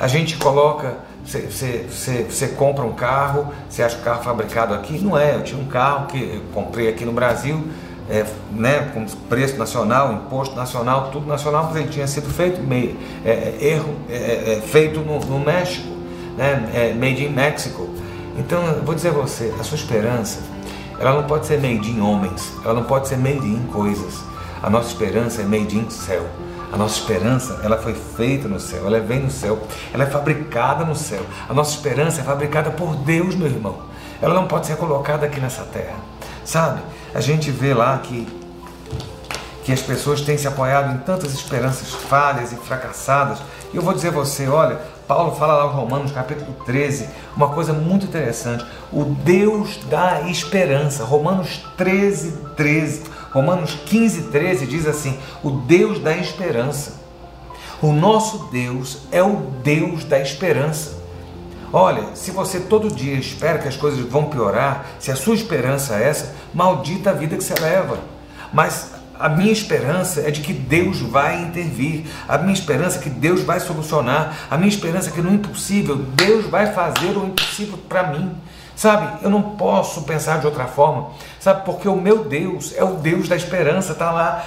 A 0.00 0.08
gente 0.08 0.36
coloca, 0.36 0.96
você, 1.24 1.86
você, 1.88 2.48
compra 2.48 2.84
um 2.84 2.94
carro, 2.94 3.52
você 3.68 3.82
acha 3.82 3.96
o 3.96 4.00
carro 4.00 4.22
fabricado 4.24 4.74
aqui? 4.74 4.98
Não 4.98 5.16
é, 5.16 5.36
eu 5.36 5.44
tinha 5.44 5.60
um 5.60 5.66
carro 5.66 6.06
que 6.06 6.18
eu 6.18 6.42
comprei 6.52 6.88
aqui 6.88 7.04
no 7.04 7.12
Brasil, 7.12 7.64
é, 8.08 8.24
né, 8.50 8.90
com 8.92 9.04
preço 9.28 9.56
nacional, 9.56 10.12
imposto 10.12 10.54
nacional, 10.54 11.10
tudo 11.10 11.26
nacional, 11.26 11.70
ele 11.74 11.88
tinha 11.88 12.06
sido 12.06 12.28
feito, 12.28 12.60
meio, 12.62 12.96
é, 13.24 13.30
é 13.30 13.66
erro, 13.66 13.94
é, 14.08 14.14
é, 14.14 14.58
é, 14.58 14.60
feito 14.60 15.00
no, 15.00 15.18
no 15.20 15.40
México, 15.40 15.88
né, 16.36 16.94
made 16.98 17.24
in 17.24 17.30
Mexico. 17.30 17.88
Então, 18.36 18.66
eu 18.66 18.82
vou 18.82 18.94
dizer 18.94 19.08
a 19.08 19.12
você, 19.12 19.54
a 19.58 19.62
sua 19.62 19.76
esperança, 19.76 20.40
ela 20.98 21.14
não 21.14 21.24
pode 21.24 21.46
ser 21.46 21.60
made 21.60 21.90
in 21.90 22.00
homens, 22.00 22.52
ela 22.64 22.74
não 22.74 22.84
pode 22.84 23.08
ser 23.08 23.16
made 23.16 23.46
in 23.46 23.66
coisas. 23.72 24.22
A 24.62 24.70
nossa 24.70 24.88
esperança 24.88 25.42
é 25.42 25.44
made 25.44 25.76
in 25.76 25.88
céu. 25.90 26.24
A 26.72 26.76
nossa 26.76 26.98
esperança, 26.98 27.60
ela 27.62 27.76
foi 27.76 27.94
feita 27.94 28.48
no 28.48 28.58
céu, 28.58 28.86
ela 28.86 28.98
vem 28.98 29.20
no 29.20 29.30
céu, 29.30 29.60
ela 29.92 30.02
é 30.02 30.06
fabricada 30.06 30.84
no 30.84 30.96
céu. 30.96 31.20
A 31.48 31.54
nossa 31.54 31.70
esperança 31.70 32.20
é 32.20 32.24
fabricada 32.24 32.70
por 32.70 32.96
Deus, 32.96 33.36
meu 33.36 33.46
irmão. 33.46 33.76
Ela 34.20 34.34
não 34.34 34.48
pode 34.48 34.66
ser 34.66 34.76
colocada 34.76 35.26
aqui 35.26 35.38
nessa 35.38 35.62
terra. 35.62 35.94
Sabe? 36.44 36.80
A 37.14 37.20
gente 37.20 37.50
vê 37.52 37.72
lá 37.72 37.96
que, 37.98 38.26
que 39.62 39.72
as 39.72 39.80
pessoas 39.80 40.20
têm 40.20 40.36
se 40.36 40.48
apoiado 40.48 40.92
em 40.92 40.98
tantas 40.98 41.32
esperanças 41.32 41.92
falhas 41.92 42.50
e 42.50 42.56
fracassadas. 42.56 43.38
E 43.72 43.76
eu 43.76 43.82
vou 43.82 43.94
dizer 43.94 44.08
a 44.08 44.10
você, 44.10 44.48
olha, 44.48 44.80
Paulo 45.06 45.36
fala 45.36 45.64
lá 45.64 45.72
em 45.72 45.76
Romanos 45.76 46.10
capítulo 46.10 46.52
13, 46.66 47.08
uma 47.36 47.50
coisa 47.50 47.72
muito 47.72 48.06
interessante. 48.06 48.66
O 48.92 49.04
Deus 49.04 49.76
da 49.88 50.22
esperança. 50.22 51.04
Romanos 51.04 51.64
13, 51.76 52.32
13. 52.56 53.02
Romanos 53.32 53.78
15, 53.86 54.22
13 54.22 54.66
diz 54.66 54.86
assim: 54.86 55.16
o 55.42 55.50
Deus 55.50 56.00
da 56.00 56.16
esperança. 56.16 57.04
O 57.80 57.92
nosso 57.92 58.48
Deus 58.50 59.02
é 59.12 59.22
o 59.22 59.36
Deus 59.62 60.04
da 60.04 60.18
esperança. 60.18 61.04
Olha, 61.72 62.14
se 62.14 62.30
você 62.30 62.60
todo 62.60 62.88
dia 62.88 63.14
espera 63.14 63.58
que 63.58 63.66
as 63.66 63.76
coisas 63.76 63.98
vão 64.06 64.26
piorar, 64.26 64.86
se 65.00 65.10
a 65.10 65.16
sua 65.16 65.34
esperança 65.34 65.96
é 65.96 66.08
essa, 66.08 66.34
maldita 66.54 67.10
a 67.10 67.12
vida 67.12 67.36
que 67.36 67.44
você 67.44 67.54
leva. 67.60 67.98
Mas 68.52 68.92
a 69.18 69.28
minha 69.28 69.52
esperança 69.52 70.20
é 70.20 70.30
de 70.30 70.40
que 70.40 70.52
Deus 70.52 71.00
vai 71.00 71.42
intervir. 71.42 72.04
A 72.28 72.38
minha 72.38 72.52
esperança 72.52 72.98
é 72.98 73.02
que 73.02 73.10
Deus 73.10 73.42
vai 73.42 73.60
solucionar. 73.60 74.36
A 74.50 74.56
minha 74.56 74.68
esperança 74.68 75.10
é 75.10 75.12
que 75.12 75.20
no 75.20 75.32
impossível 75.32 75.96
Deus 75.96 76.46
vai 76.46 76.72
fazer 76.72 77.16
o 77.16 77.26
impossível 77.26 77.78
para 77.88 78.08
mim. 78.08 78.32
Sabe, 78.76 79.22
eu 79.22 79.30
não 79.30 79.40
posso 79.40 80.02
pensar 80.02 80.40
de 80.40 80.46
outra 80.46 80.66
forma. 80.66 81.10
Sabe, 81.38 81.64
porque 81.64 81.88
o 81.88 81.96
meu 81.96 82.24
Deus 82.24 82.74
é 82.76 82.82
o 82.82 82.94
Deus 82.94 83.28
da 83.28 83.36
esperança, 83.36 83.92
está 83.92 84.10
lá 84.10 84.44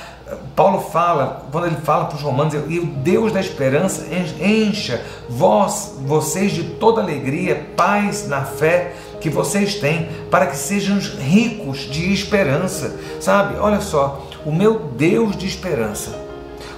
Paulo 0.56 0.82
fala, 0.82 1.46
quando 1.52 1.68
ele 1.68 1.78
fala 1.78 2.06
para 2.06 2.16
os 2.16 2.22
romanos, 2.22 2.54
e 2.54 2.80
o 2.80 2.86
Deus 2.86 3.32
da 3.32 3.40
esperança 3.40 4.08
encha 4.14 5.02
vós, 5.30 5.96
vocês 6.02 6.52
de 6.52 6.64
toda 6.64 7.02
alegria, 7.02 7.68
paz 7.76 8.28
na 8.28 8.44
fé 8.44 8.94
que 9.20 9.30
vocês 9.30 9.76
têm, 9.76 10.10
para 10.30 10.48
que 10.48 10.58
sejam 10.58 11.00
ricos 11.00 11.80
de 11.80 12.14
esperança. 12.14 12.96
Sabe? 13.20 13.58
Olha 13.60 13.82
só, 13.82 14.28
o 14.46 14.52
meu 14.52 14.80
Deus 14.80 15.36
de 15.36 15.48
esperança, 15.48 16.18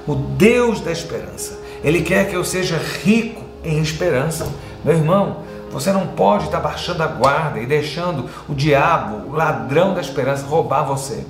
o 0.07 0.15
Deus 0.15 0.81
da 0.81 0.91
esperança, 0.91 1.59
ele 1.83 2.01
quer 2.01 2.29
que 2.29 2.35
eu 2.35 2.43
seja 2.43 2.77
rico 3.03 3.41
em 3.63 3.79
esperança. 3.81 4.47
Meu 4.83 4.95
irmão, 4.95 5.37
você 5.71 5.91
não 5.91 6.07
pode 6.07 6.45
estar 6.45 6.59
baixando 6.59 7.03
a 7.03 7.07
guarda 7.07 7.59
e 7.59 7.65
deixando 7.65 8.29
o 8.47 8.55
diabo, 8.55 9.29
o 9.29 9.35
ladrão 9.35 9.93
da 9.93 10.01
esperança, 10.01 10.45
roubar 10.45 10.83
você. 10.83 11.25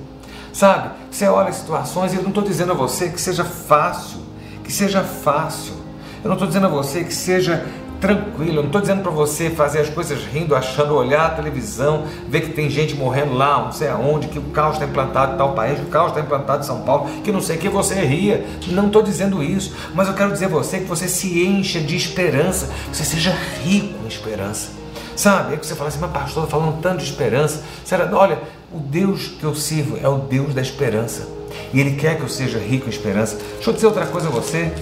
Sabe? 0.52 0.90
Você 1.10 1.26
olha 1.28 1.52
situações 1.52 2.12
e 2.12 2.16
eu 2.16 2.22
não 2.22 2.30
estou 2.30 2.42
dizendo 2.42 2.72
a 2.72 2.74
você 2.74 3.08
que 3.08 3.20
seja 3.20 3.44
fácil, 3.44 4.20
que 4.64 4.72
seja 4.72 5.02
fácil. 5.02 5.74
Eu 6.22 6.28
não 6.28 6.34
estou 6.34 6.48
dizendo 6.48 6.66
a 6.66 6.70
você 6.70 7.04
que 7.04 7.14
seja 7.14 7.66
tranquilo. 8.00 8.56
Eu 8.56 8.62
não 8.62 8.66
estou 8.66 8.80
dizendo 8.80 9.02
para 9.02 9.10
você 9.10 9.50
fazer 9.50 9.80
as 9.80 9.90
coisas 9.90 10.24
rindo, 10.24 10.56
achando, 10.56 10.94
olhar 10.94 11.26
a 11.26 11.30
televisão, 11.30 12.04
ver 12.28 12.40
que 12.40 12.50
tem 12.50 12.70
gente 12.70 12.94
morrendo 12.94 13.34
lá, 13.34 13.64
não 13.64 13.72
sei 13.72 13.88
aonde, 13.88 14.28
que 14.28 14.38
o 14.38 14.42
caos 14.42 14.74
está 14.74 14.86
implantado 14.86 15.34
em 15.34 15.36
tal 15.36 15.52
país, 15.52 15.78
que 15.78 15.84
o 15.84 15.88
caos 15.88 16.08
está 16.08 16.20
implantado 16.20 16.64
em 16.64 16.66
São 16.66 16.80
Paulo, 16.80 17.10
que 17.22 17.30
não 17.30 17.40
sei 17.40 17.58
que 17.58 17.68
você 17.68 17.94
ria. 17.94 18.46
Não 18.68 18.86
estou 18.86 19.02
dizendo 19.02 19.42
isso, 19.42 19.74
mas 19.94 20.08
eu 20.08 20.14
quero 20.14 20.32
dizer 20.32 20.46
a 20.46 20.48
você 20.48 20.78
que 20.78 20.86
você 20.86 21.06
se 21.06 21.44
encha 21.44 21.78
de 21.80 21.94
esperança, 21.94 22.70
que 22.90 22.96
você 22.96 23.04
seja 23.04 23.34
rico 23.62 23.94
em 24.04 24.08
esperança. 24.08 24.70
Sabe? 25.14 25.52
Aí 25.52 25.58
que 25.58 25.66
você 25.66 25.74
fala 25.74 25.88
assim, 25.88 25.98
mas 26.00 26.10
pastor, 26.12 26.48
falando 26.48 26.80
tanto 26.80 26.98
de 26.98 27.04
esperança. 27.04 27.62
Será? 27.84 28.08
Olha, 28.16 28.38
o 28.72 28.78
Deus 28.78 29.28
que 29.28 29.44
eu 29.44 29.54
sirvo 29.54 29.98
é 30.02 30.08
o 30.08 30.16
Deus 30.16 30.54
da 30.54 30.62
esperança. 30.62 31.28
E 31.74 31.80
Ele 31.80 31.96
quer 31.96 32.16
que 32.16 32.22
eu 32.22 32.28
seja 32.28 32.58
rico 32.58 32.86
em 32.86 32.90
esperança. 32.90 33.36
Deixa 33.54 33.68
eu 33.68 33.74
dizer 33.74 33.86
outra 33.86 34.06
coisa 34.06 34.28
a 34.28 34.30
você. 34.30 34.72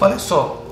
Olha 0.00 0.18
só, 0.18 0.64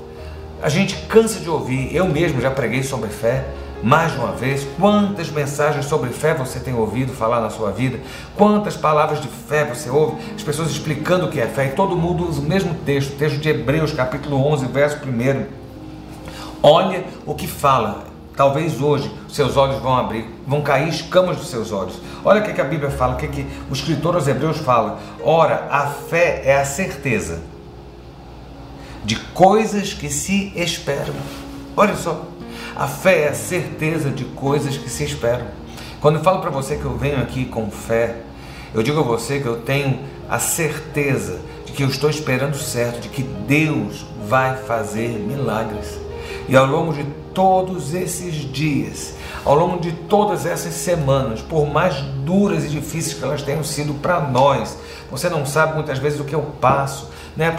A 0.61 0.69
gente 0.69 0.95
cansa 1.07 1.39
de 1.39 1.47
ouvir, 1.47 1.95
eu 1.95 2.05
mesmo 2.05 2.41
já 2.41 2.49
preguei 2.49 2.81
sobre 2.81 3.09
fé 3.09 3.45
mais 3.83 4.13
de 4.13 4.17
uma 4.17 4.31
vez. 4.31 4.65
Quantas 4.79 5.29
mensagens 5.29 5.85
sobre 5.85 6.09
fé 6.09 6.33
você 6.33 6.59
tem 6.59 6.73
ouvido 6.73 7.13
falar 7.13 7.39
na 7.39 7.51
sua 7.51 7.69
vida? 7.69 7.99
Quantas 8.35 8.75
palavras 8.75 9.21
de 9.21 9.27
fé 9.27 9.63
você 9.63 9.87
ouve? 9.87 10.17
As 10.35 10.41
pessoas 10.41 10.71
explicando 10.71 11.27
o 11.27 11.29
que 11.29 11.39
é 11.39 11.45
fé 11.45 11.67
e 11.67 11.69
todo 11.75 11.95
mundo 11.95 12.27
usa 12.27 12.41
o 12.41 12.43
mesmo 12.43 12.73
texto, 12.73 13.15
texto 13.17 13.37
de 13.37 13.49
Hebreus, 13.49 13.93
capítulo 13.93 14.43
11, 14.47 14.65
verso 14.65 14.97
1. 15.05 15.45
Olha 16.63 17.05
o 17.23 17.35
que 17.35 17.45
fala. 17.45 18.05
Talvez 18.35 18.81
hoje 18.81 19.11
seus 19.29 19.57
olhos 19.57 19.79
vão 19.79 19.95
abrir, 19.95 20.25
vão 20.45 20.61
cair 20.61 20.89
escamas 20.89 21.37
dos 21.37 21.49
seus 21.49 21.71
olhos. 21.71 22.01
Olha 22.25 22.41
o 22.41 22.43
que, 22.43 22.59
a 22.59 22.63
Bíblia 22.63 22.89
fala, 22.89 23.13
o 23.13 23.17
que, 23.17 23.27
que 23.27 23.47
o 23.69 23.73
escritor 23.73 24.15
aos 24.15 24.27
Hebreus 24.27 24.57
fala. 24.57 24.97
Ora, 25.23 25.67
a 25.69 25.85
fé 25.85 26.41
é 26.45 26.55
a 26.55 26.65
certeza 26.65 27.41
de 29.07 29.15
coisas 29.15 29.93
que 29.93 30.09
se 30.09 30.51
esperam. 30.53 31.15
Olha 31.77 31.95
só, 31.95 32.25
a 32.75 32.89
fé 32.89 33.21
é 33.21 33.29
a 33.29 33.33
certeza 33.33 34.09
de 34.09 34.25
coisas 34.25 34.75
que 34.75 34.89
se 34.89 35.05
esperam. 35.05 35.47
Quando 36.01 36.17
eu 36.17 36.21
falo 36.21 36.41
para 36.41 36.49
você 36.49 36.75
que 36.75 36.83
eu 36.83 36.97
venho 36.97 37.21
aqui 37.21 37.45
com 37.45 37.71
fé, 37.71 38.17
eu 38.73 38.83
digo 38.83 38.99
a 38.99 39.03
você 39.03 39.39
que 39.39 39.45
eu 39.45 39.61
tenho 39.61 40.01
a 40.29 40.39
certeza 40.39 41.39
de 41.65 41.71
que 41.71 41.83
eu 41.83 41.87
estou 41.87 42.09
esperando 42.09 42.57
certo, 42.57 42.99
de 42.99 43.07
que 43.07 43.23
Deus 43.23 44.05
vai 44.27 44.57
fazer 44.57 45.07
milagres. 45.07 45.97
E 46.49 46.57
ao 46.57 46.65
longo 46.65 46.91
de 46.91 47.05
todos 47.33 47.93
esses 47.93 48.35
dias, 48.51 49.13
ao 49.45 49.55
longo 49.55 49.79
de 49.79 49.93
todas 49.93 50.45
essas 50.45 50.73
semanas, 50.73 51.41
por 51.41 51.65
mais 51.65 51.95
duras 52.25 52.65
e 52.65 52.67
difíceis 52.67 53.13
que 53.13 53.23
elas 53.23 53.41
tenham 53.41 53.63
sido 53.63 53.93
para 54.01 54.19
nós, 54.19 54.77
você 55.09 55.29
não 55.29 55.45
sabe 55.45 55.75
muitas 55.75 55.97
vezes 55.97 56.19
o 56.19 56.25
que 56.25 56.35
eu 56.35 56.41
passo, 56.59 57.15
né, 57.37 57.55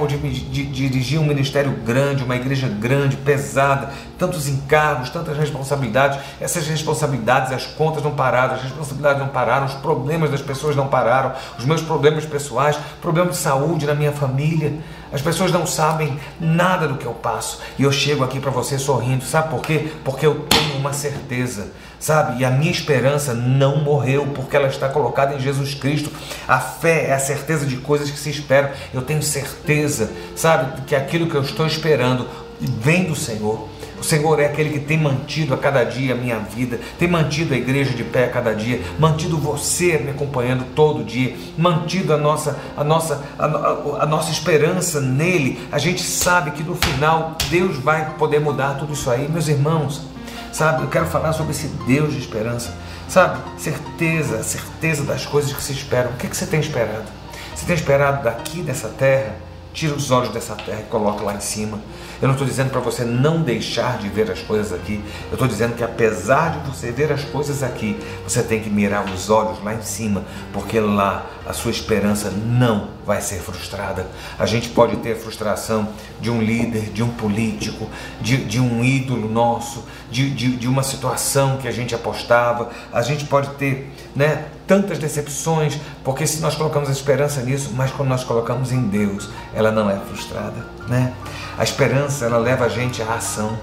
dirigir 0.73 1.21
um 1.21 1.25
ministério 1.25 1.71
grande, 1.71 2.25
uma 2.25 2.35
igreja 2.35 2.69
grande, 2.69 3.17
pesada, 3.17 3.93
tantos 4.19 4.49
encargos, 4.49 5.09
tantas 5.09 5.39
responsabilidades. 5.39 6.19
Essas 6.41 6.67
responsabilidades, 6.67 7.53
as 7.53 7.65
contas 7.65 8.03
não 8.03 8.11
pararam, 8.11 8.57
as 8.57 8.63
responsabilidades 8.65 9.21
não 9.21 9.29
pararam, 9.29 9.67
os 9.67 9.75
problemas 9.75 10.31
das 10.31 10.43
pessoas 10.43 10.75
não 10.75 10.89
pararam, 10.89 11.33
os 11.57 11.65
meus 11.65 11.81
problemas 11.81 12.27
pessoais, 12.27 12.77
problemas 13.01 13.37
de 13.37 13.39
saúde 13.39 13.87
na 13.87 13.95
minha 13.95 14.11
família. 14.11 14.75
As 15.13 15.23
pessoas 15.23 15.53
não 15.53 15.65
sabem 15.65 16.19
nada 16.39 16.87
do 16.87 16.97
que 16.97 17.07
eu 17.07 17.15
passo 17.15 17.61
e 17.79 17.85
eu 17.85 17.93
chego 17.93 18.25
aqui 18.25 18.41
para 18.41 18.51
você 18.51 18.79
sorrindo. 18.79 19.25
Sabe 19.25 19.49
por 19.49 19.63
quê? 19.63 19.91
Porque 20.05 20.27
eu 20.27 20.47
tenho 20.49 20.68
uma 20.79 20.93
certeza, 20.93 21.73
sabe? 21.99 22.41
E 22.41 22.45
a 22.45 22.51
minha 22.51 22.71
esperança 22.71 23.35
não 23.35 23.83
morreu 23.83 24.29
porque 24.35 24.57
ela 24.57 24.69
está 24.69 24.89
colocada 24.89 25.35
em 25.35 25.41
Jesus 25.41 25.75
Cristo. 25.75 26.11
A 26.47 26.59
fé 26.59 27.09
é 27.09 27.13
a 27.13 27.19
certeza 27.19 27.67
de 27.67 27.77
coisas 27.77 28.11
que 28.11 28.19
se 28.19 28.31
esperam. 28.31 28.71
Eu 28.95 29.03
tenho 29.03 29.23
certeza, 29.23 30.11
sabe, 30.35 30.83
que 30.83 30.95
aquilo 30.95 31.29
que 31.29 31.35
eu 31.35 31.43
estou 31.43 31.67
esperando 31.67 32.27
vem 32.61 33.05
do 33.05 33.15
Senhor. 33.15 33.69
O 34.01 34.05
Senhor 34.05 34.39
é 34.39 34.47
aquele 34.47 34.71
que 34.71 34.79
tem 34.79 34.97
mantido 34.97 35.53
a 35.53 35.59
cada 35.59 35.83
dia 35.83 36.15
a 36.15 36.17
minha 36.17 36.39
vida, 36.39 36.79
tem 36.99 37.09
mantido 37.09 37.53
a 37.53 37.57
igreja 37.57 37.93
de 37.93 38.05
pé 38.05 38.27
a 38.27 38.29
cada 38.29 38.55
dia, 38.55 38.81
mantido 38.99 39.37
você 39.37 39.99
me 39.99 40.11
acompanhando 40.11 40.65
todo 40.75 41.03
dia, 41.03 41.35
mantido 41.57 42.15
a 42.15 42.17
nossa, 42.17 42.57
a 42.77 42.85
nossa, 42.85 43.25
a, 43.37 43.45
a, 43.45 44.03
a 44.03 44.07
nossa 44.07 44.31
esperança 44.31 45.01
nele. 45.01 45.59
A 45.73 45.79
gente 45.79 46.03
sabe 46.03 46.53
que 46.53 46.63
no 46.63 46.77
final 46.77 47.37
Deus 47.51 47.77
vai 47.79 48.15
poder 48.15 48.39
mudar 48.39 48.75
tudo 48.75 48.93
isso 48.93 49.11
aí, 49.11 49.29
meus 49.29 49.49
irmãos. 49.49 50.03
Sabe, 50.53 50.83
eu 50.83 50.89
quero 50.89 51.07
falar 51.07 51.33
sobre 51.33 51.53
esse 51.53 51.69
Deus 51.87 52.13
de 52.13 52.19
esperança. 52.19 52.75
Sabe, 53.09 53.39
certeza, 53.59 54.43
certeza 54.43 55.03
das 55.05 55.25
coisas 55.25 55.53
que 55.53 55.63
se 55.63 55.73
esperam. 55.73 56.11
O 56.11 56.17
que, 56.17 56.29
que 56.29 56.37
você 56.37 56.47
tem 56.47 56.61
esperado? 56.61 57.07
Você 57.55 57.67
tem 57.67 57.75
esperado 57.75 58.23
daqui 58.23 58.63
dessa 58.63 58.89
terra? 58.89 59.37
Tira 59.73 59.95
os 59.95 60.11
olhos 60.11 60.31
dessa 60.31 60.57
terra 60.57 60.81
e 60.81 60.91
coloca 60.91 61.23
lá 61.23 61.35
em 61.35 61.41
cima. 61.41 61.79
Eu 62.21 62.27
não 62.27 62.35
estou 62.35 62.47
dizendo 62.47 62.71
para 62.71 62.81
você 62.81 63.05
não 63.05 63.43
deixar 63.43 63.99
de 63.99 64.09
ver 64.09 64.29
as 64.29 64.41
coisas 64.41 64.73
aqui. 64.73 65.01
Eu 65.29 65.35
estou 65.35 65.47
dizendo 65.47 65.77
que 65.77 65.85
apesar 65.85 66.59
de 66.59 66.69
você 66.69 66.91
ver 66.91 67.13
as 67.13 67.23
coisas 67.23 67.63
aqui, 67.63 67.97
você 68.25 68.43
tem 68.43 68.61
que 68.61 68.69
mirar 68.69 69.05
os 69.05 69.31
olhos 69.31 69.63
lá 69.63 69.75
em 69.75 69.83
cima, 69.83 70.25
porque 70.53 70.81
lá 70.81 71.27
a 71.47 71.53
sua 71.53 71.71
esperança 71.71 72.31
não 72.31 72.89
vai 73.07 73.21
ser 73.21 73.37
frustrada. 73.37 74.07
A 74.37 74.47
gente 74.47 74.69
pode 74.71 74.97
ter 74.97 75.17
frustração 75.17 75.89
de 76.21 76.29
um 76.29 76.43
líder, 76.43 76.91
de 76.91 77.03
um 77.03 77.11
político, 77.11 77.89
de, 78.21 78.39
de 78.45 78.61
um 78.61 78.83
ídolo 78.83 79.31
nosso, 79.31 79.85
de, 80.11 80.31
de, 80.31 80.57
de 80.57 80.69
uma 80.69 80.83
situação 80.83 81.59
que 81.59 81.69
a 81.69 81.71
gente 81.71 81.95
apostava. 81.95 82.71
A 82.93 83.03
gente 83.03 83.25
pode 83.25 83.51
ter 83.51 83.93
né, 84.15 84.47
tantas 84.67 84.99
decepções, 84.99 85.79
porque 86.05 86.27
se 86.27 86.41
nós 86.41 86.55
colocamos 86.55 86.89
a 86.89 86.93
esperança 86.93 87.41
nisso, 87.43 87.71
mas 87.75 87.91
quando 87.91 88.09
nós 88.09 88.25
colocamos 88.25 88.73
em 88.73 88.83
Deus, 88.89 89.29
ela 89.55 89.71
não 89.71 89.91
é 89.91 89.97
frustrada. 89.97 90.67
Né? 90.89 91.13
A 91.57 91.65
esperança 91.65 92.25
ela 92.25 92.39
leva 92.39 92.65
a 92.65 92.69
gente 92.69 93.03
à 93.03 93.15
ação. 93.15 93.59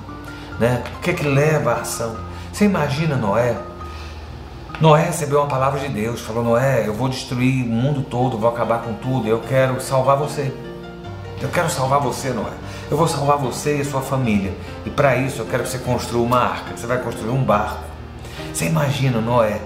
Né? 0.60 0.84
O 0.98 1.00
que 1.02 1.12
é 1.12 1.14
que 1.14 1.28
leva 1.28 1.74
à 1.74 1.82
ação? 1.82 2.16
Você 2.52 2.66
imagina 2.66 3.16
Noé? 3.16 3.58
Noé 4.80 5.06
recebeu 5.06 5.40
uma 5.40 5.48
palavra 5.48 5.80
de 5.80 5.88
Deus, 5.88 6.22
falou: 6.22 6.44
Noé, 6.44 6.86
eu 6.86 6.94
vou 6.94 7.08
destruir 7.08 7.66
o 7.66 7.68
mundo 7.68 8.02
todo, 8.02 8.38
vou 8.38 8.50
acabar 8.50 8.82
com 8.82 8.94
tudo, 8.94 9.28
eu 9.28 9.40
quero 9.40 9.80
salvar 9.80 10.18
você. 10.18 10.54
Eu 11.42 11.50
quero 11.50 11.70
salvar 11.70 12.00
você, 12.00 12.30
Noé. 12.30 12.52
Eu 12.90 12.98
vou 12.98 13.08
salvar 13.08 13.38
você 13.38 13.78
e 13.78 13.82
a 13.82 13.86
sua 13.86 14.02
família. 14.02 14.54
E 14.86 14.90
para 14.90 15.16
isso 15.16 15.42
eu 15.42 15.46
quero 15.46 15.64
que 15.64 15.70
você 15.70 15.80
construa 15.80 16.24
uma 16.24 16.40
arca. 16.40 16.76
Você 16.76 16.86
vai 16.86 17.00
construir 17.00 17.32
um 17.32 17.44
barco. 17.44 17.84
Você 18.54 18.66
imagina 18.66 19.20
Noé, 19.20 19.60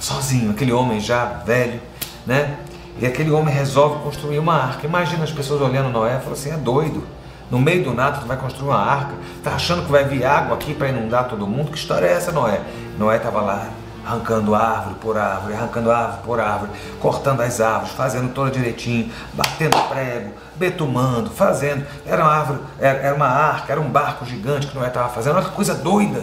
sozinho, 0.00 0.52
aquele 0.52 0.72
homem 0.72 1.00
já 1.00 1.24
velho, 1.24 1.80
né? 2.26 2.56
E 3.00 3.06
aquele 3.06 3.30
homem 3.30 3.52
resolve 3.54 4.02
construir 4.02 4.38
uma 4.38 4.54
arca. 4.54 4.86
Imagina 4.86 5.24
as 5.24 5.32
pessoas 5.32 5.60
olhando 5.60 5.90
Noé 5.90 6.16
e 6.16 6.18
falam 6.18 6.32
assim: 6.32 6.50
é 6.50 6.56
doido. 6.56 7.04
No 7.50 7.60
meio 7.60 7.84
do 7.84 7.92
nada 7.92 8.18
tu 8.18 8.26
vai 8.26 8.36
construir 8.36 8.68
uma 8.68 8.80
arca. 8.80 9.12
Tá 9.42 9.52
achando 9.52 9.84
que 9.84 9.92
vai 9.92 10.04
vir 10.04 10.24
água 10.24 10.54
aqui 10.54 10.72
para 10.74 10.88
inundar 10.88 11.28
todo 11.28 11.46
mundo? 11.46 11.70
Que 11.70 11.78
história 11.78 12.06
é 12.06 12.12
essa, 12.12 12.32
Noé? 12.32 12.60
Noé 12.98 13.16
estava 13.16 13.40
lá 13.42 13.68
arrancando 14.04 14.54
árvore 14.54 14.96
por 15.00 15.16
árvore, 15.16 15.54
arrancando 15.54 15.90
árvore 15.90 16.22
por 16.24 16.40
árvore, 16.40 16.72
cortando 17.00 17.40
as 17.40 17.60
árvores, 17.60 17.92
fazendo 17.94 18.32
toda 18.32 18.50
direitinho, 18.50 19.10
batendo 19.32 19.76
prego, 19.88 20.32
betumando, 20.56 21.30
fazendo. 21.30 21.86
Era 22.06 22.22
uma 22.22 22.32
árvore, 22.32 22.60
era 22.80 23.14
uma 23.14 23.28
arca, 23.28 23.72
era 23.72 23.80
um 23.80 23.88
barco 23.88 24.24
gigante 24.26 24.66
que 24.66 24.76
Noé 24.76 24.88
estava 24.88 25.08
fazendo, 25.08 25.38
uma 25.38 25.44
coisa 25.44 25.74
doida. 25.74 26.22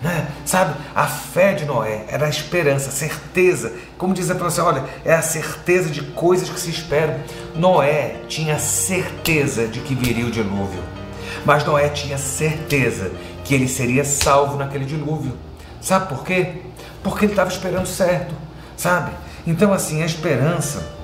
Né? 0.00 0.28
Sabe, 0.44 0.74
a 0.94 1.06
fé 1.06 1.54
de 1.54 1.64
Noé 1.64 2.04
era 2.08 2.26
a 2.26 2.28
esperança, 2.28 2.88
a 2.88 2.92
certeza. 2.92 3.72
Como 3.96 4.14
diz 4.14 4.30
a 4.30 4.34
professora, 4.34 4.76
olha, 4.76 4.84
é 5.04 5.12
a 5.12 5.22
certeza 5.22 5.90
de 5.90 6.02
coisas 6.02 6.48
que 6.48 6.60
se 6.60 6.70
esperam. 6.70 7.16
Noé 7.54 8.22
tinha 8.28 8.58
certeza 8.60 9.66
de 9.66 9.80
que 9.80 9.96
viria 9.96 10.24
o 10.24 10.30
dilúvio, 10.30 10.82
mas 11.44 11.64
Noé 11.64 11.88
tinha 11.88 12.16
certeza 12.16 13.10
que 13.44 13.54
ele 13.54 13.66
seria 13.66 14.04
salvo 14.04 14.56
naquele 14.56 14.84
dilúvio. 14.84 15.36
Sabe 15.80 16.08
por 16.08 16.24
quê? 16.24 16.62
Porque 17.02 17.24
ele 17.24 17.32
estava 17.32 17.50
esperando 17.50 17.86
certo, 17.86 18.34
sabe? 18.76 19.12
Então, 19.46 19.72
assim, 19.72 20.02
a 20.02 20.06
esperança 20.06 20.98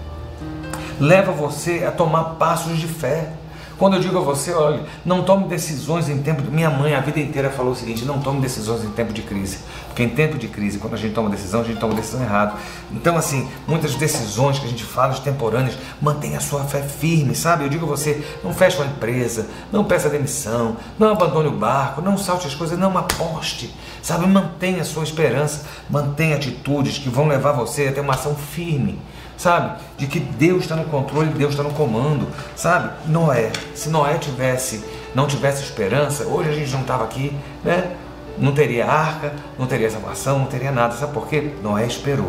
leva 1.00 1.32
você 1.32 1.84
a 1.86 1.90
tomar 1.90 2.24
passos 2.34 2.78
de 2.78 2.86
fé. 2.86 3.30
Quando 3.78 3.94
eu 3.94 4.00
digo 4.00 4.16
a 4.18 4.20
você, 4.20 4.52
olha, 4.52 4.84
não 5.04 5.24
tome 5.24 5.48
decisões 5.48 6.08
em 6.08 6.22
tempo. 6.22 6.40
De... 6.40 6.48
Minha 6.48 6.70
mãe 6.70 6.94
a 6.94 7.00
vida 7.00 7.18
inteira 7.18 7.50
falou 7.50 7.72
o 7.72 7.74
seguinte: 7.74 8.04
não 8.04 8.20
tome 8.20 8.40
decisões 8.40 8.84
em 8.84 8.90
tempo 8.90 9.12
de 9.12 9.22
crise. 9.22 9.58
Porque 9.88 10.02
em 10.02 10.08
tempo 10.08 10.38
de 10.38 10.46
crise, 10.46 10.78
quando 10.78 10.94
a 10.94 10.96
gente 10.96 11.12
toma 11.12 11.28
decisão, 11.28 11.60
a 11.60 11.64
gente 11.64 11.80
toma 11.80 11.94
decisão 11.94 12.22
errada. 12.22 12.54
Então, 12.92 13.16
assim, 13.16 13.48
muitas 13.66 13.94
decisões 13.96 14.58
que 14.58 14.66
a 14.66 14.68
gente 14.68 14.84
fala 14.84 15.12
de 15.12 15.20
temporâneas, 15.22 15.76
mantenha 16.00 16.38
a 16.38 16.40
sua 16.40 16.64
fé 16.64 16.82
firme, 16.82 17.34
sabe? 17.34 17.64
Eu 17.64 17.68
digo 17.68 17.84
a 17.86 17.88
você: 17.88 18.24
não 18.44 18.54
feche 18.54 18.76
uma 18.76 18.86
empresa, 18.86 19.48
não 19.72 19.84
peça 19.84 20.08
demissão, 20.08 20.76
não 20.96 21.10
abandone 21.10 21.48
o 21.48 21.56
barco, 21.56 22.00
não 22.00 22.16
salte 22.16 22.46
as 22.46 22.54
coisas, 22.54 22.78
não 22.78 22.96
aposte, 22.96 23.74
sabe? 24.04 24.26
Mantenha 24.26 24.82
a 24.82 24.84
sua 24.84 25.02
esperança, 25.02 25.64
mantenha 25.88 26.36
atitudes 26.36 26.98
que 26.98 27.08
vão 27.08 27.26
levar 27.26 27.52
você 27.52 27.88
a 27.88 27.92
ter 27.92 28.00
uma 28.00 28.12
ação 28.12 28.36
firme 28.36 29.00
sabe? 29.36 29.80
De 29.98 30.06
que 30.06 30.20
Deus 30.20 30.62
está 30.62 30.76
no 30.76 30.84
controle, 30.84 31.28
Deus 31.30 31.52
está 31.52 31.62
no 31.62 31.72
comando, 31.72 32.28
sabe? 32.54 32.90
Noé, 33.06 33.50
se 33.74 33.88
Noé 33.88 34.16
tivesse, 34.16 34.84
não 35.12 35.26
tivesse 35.26 35.62
esperança, 35.64 36.24
hoje 36.24 36.50
a 36.50 36.52
gente 36.52 36.70
não 36.72 36.82
estava 36.82 37.04
aqui, 37.04 37.36
né? 37.64 37.96
Não 38.38 38.52
teria 38.52 38.86
arca, 38.86 39.32
não 39.58 39.66
teria 39.66 39.90
salvação, 39.90 40.38
não 40.38 40.46
teria 40.46 40.72
nada. 40.72 40.94
Sabe 40.94 41.12
por 41.12 41.28
quê? 41.28 41.52
Noé 41.62 41.86
esperou. 41.86 42.28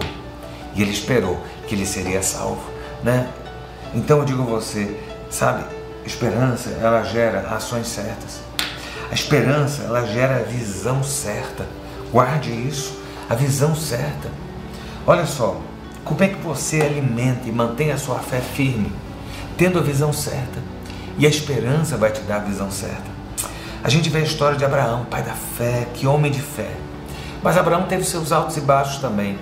E 0.76 0.82
ele 0.82 0.92
esperou 0.92 1.40
que 1.68 1.76
ele 1.76 1.86
seria 1.86 2.22
salvo, 2.22 2.64
né? 3.04 3.30
Então 3.94 4.20
eu 4.20 4.26
digo 4.26 4.42
a 4.44 4.46
você, 4.46 5.00
sabe? 5.30 5.64
Esperança, 6.06 6.70
ela 6.82 7.04
gera 7.04 7.48
ações 7.50 7.88
certas. 7.88 8.45
A 9.10 9.14
esperança, 9.14 9.84
ela 9.84 10.06
gera 10.06 10.38
a 10.38 10.44
visão 10.44 11.04
certa. 11.04 11.66
Guarde 12.12 12.52
isso, 12.52 13.00
a 13.30 13.36
visão 13.36 13.76
certa. 13.76 14.30
Olha 15.06 15.26
só, 15.26 15.60
como 16.04 16.24
é 16.24 16.28
que 16.28 16.42
você 16.42 16.82
alimenta 16.82 17.48
e 17.48 17.52
mantém 17.52 17.92
a 17.92 17.98
sua 17.98 18.20
fé 18.20 18.40
firme, 18.40 18.92
tendo 19.58 19.80
a 19.80 19.82
visão 19.82 20.12
certa? 20.12 20.60
E 21.18 21.26
a 21.26 21.30
esperança 21.30 21.98
vai 21.98 22.12
te 22.12 22.22
dar 22.22 22.38
a 22.38 22.40
visão 22.40 22.70
certa. 22.70 23.16
A 23.84 23.90
gente 23.90 24.10
vê 24.10 24.20
a 24.20 24.24
história 24.24 24.58
de 24.58 24.66
Abraão, 24.66 25.06
pai 25.06 25.22
da 25.22 25.34
fé, 25.34 25.88
que 25.94 26.08
homem 26.08 26.32
de 26.32 26.42
fé. 26.42 26.72
Mas 27.44 27.58
Abraão 27.58 27.84
teve 27.84 28.04
seus 28.04 28.32
altos 28.32 28.58
e 28.58 28.62
baixos 28.62 28.98
também. 28.98 29.38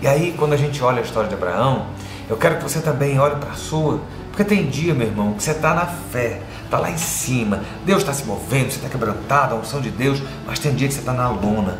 E 0.00 0.06
aí, 0.06 0.34
quando 0.38 0.52
a 0.52 0.56
gente 0.56 0.82
olha 0.82 1.00
a 1.00 1.04
história 1.04 1.28
de 1.28 1.34
Abraão, 1.34 1.86
eu 2.30 2.36
quero 2.36 2.56
que 2.56 2.62
você 2.62 2.80
também 2.80 3.18
olhe 3.18 3.36
para 3.36 3.50
a 3.50 3.56
sua, 3.56 4.00
Porque 4.38 4.54
tem 4.54 4.70
dia, 4.70 4.94
meu 4.94 5.08
irmão, 5.08 5.32
que 5.32 5.42
você 5.42 5.50
está 5.50 5.74
na 5.74 5.84
fé, 5.84 6.40
está 6.64 6.78
lá 6.78 6.88
em 6.88 6.96
cima, 6.96 7.64
Deus 7.84 8.02
está 8.02 8.12
se 8.12 8.24
movendo, 8.24 8.70
você 8.70 8.76
está 8.76 8.88
quebrantado, 8.88 9.56
a 9.56 9.58
unção 9.58 9.80
de 9.80 9.90
Deus, 9.90 10.22
mas 10.46 10.60
tem 10.60 10.76
dia 10.76 10.86
que 10.86 10.94
você 10.94 11.00
está 11.00 11.12
na 11.12 11.28
lona. 11.28 11.76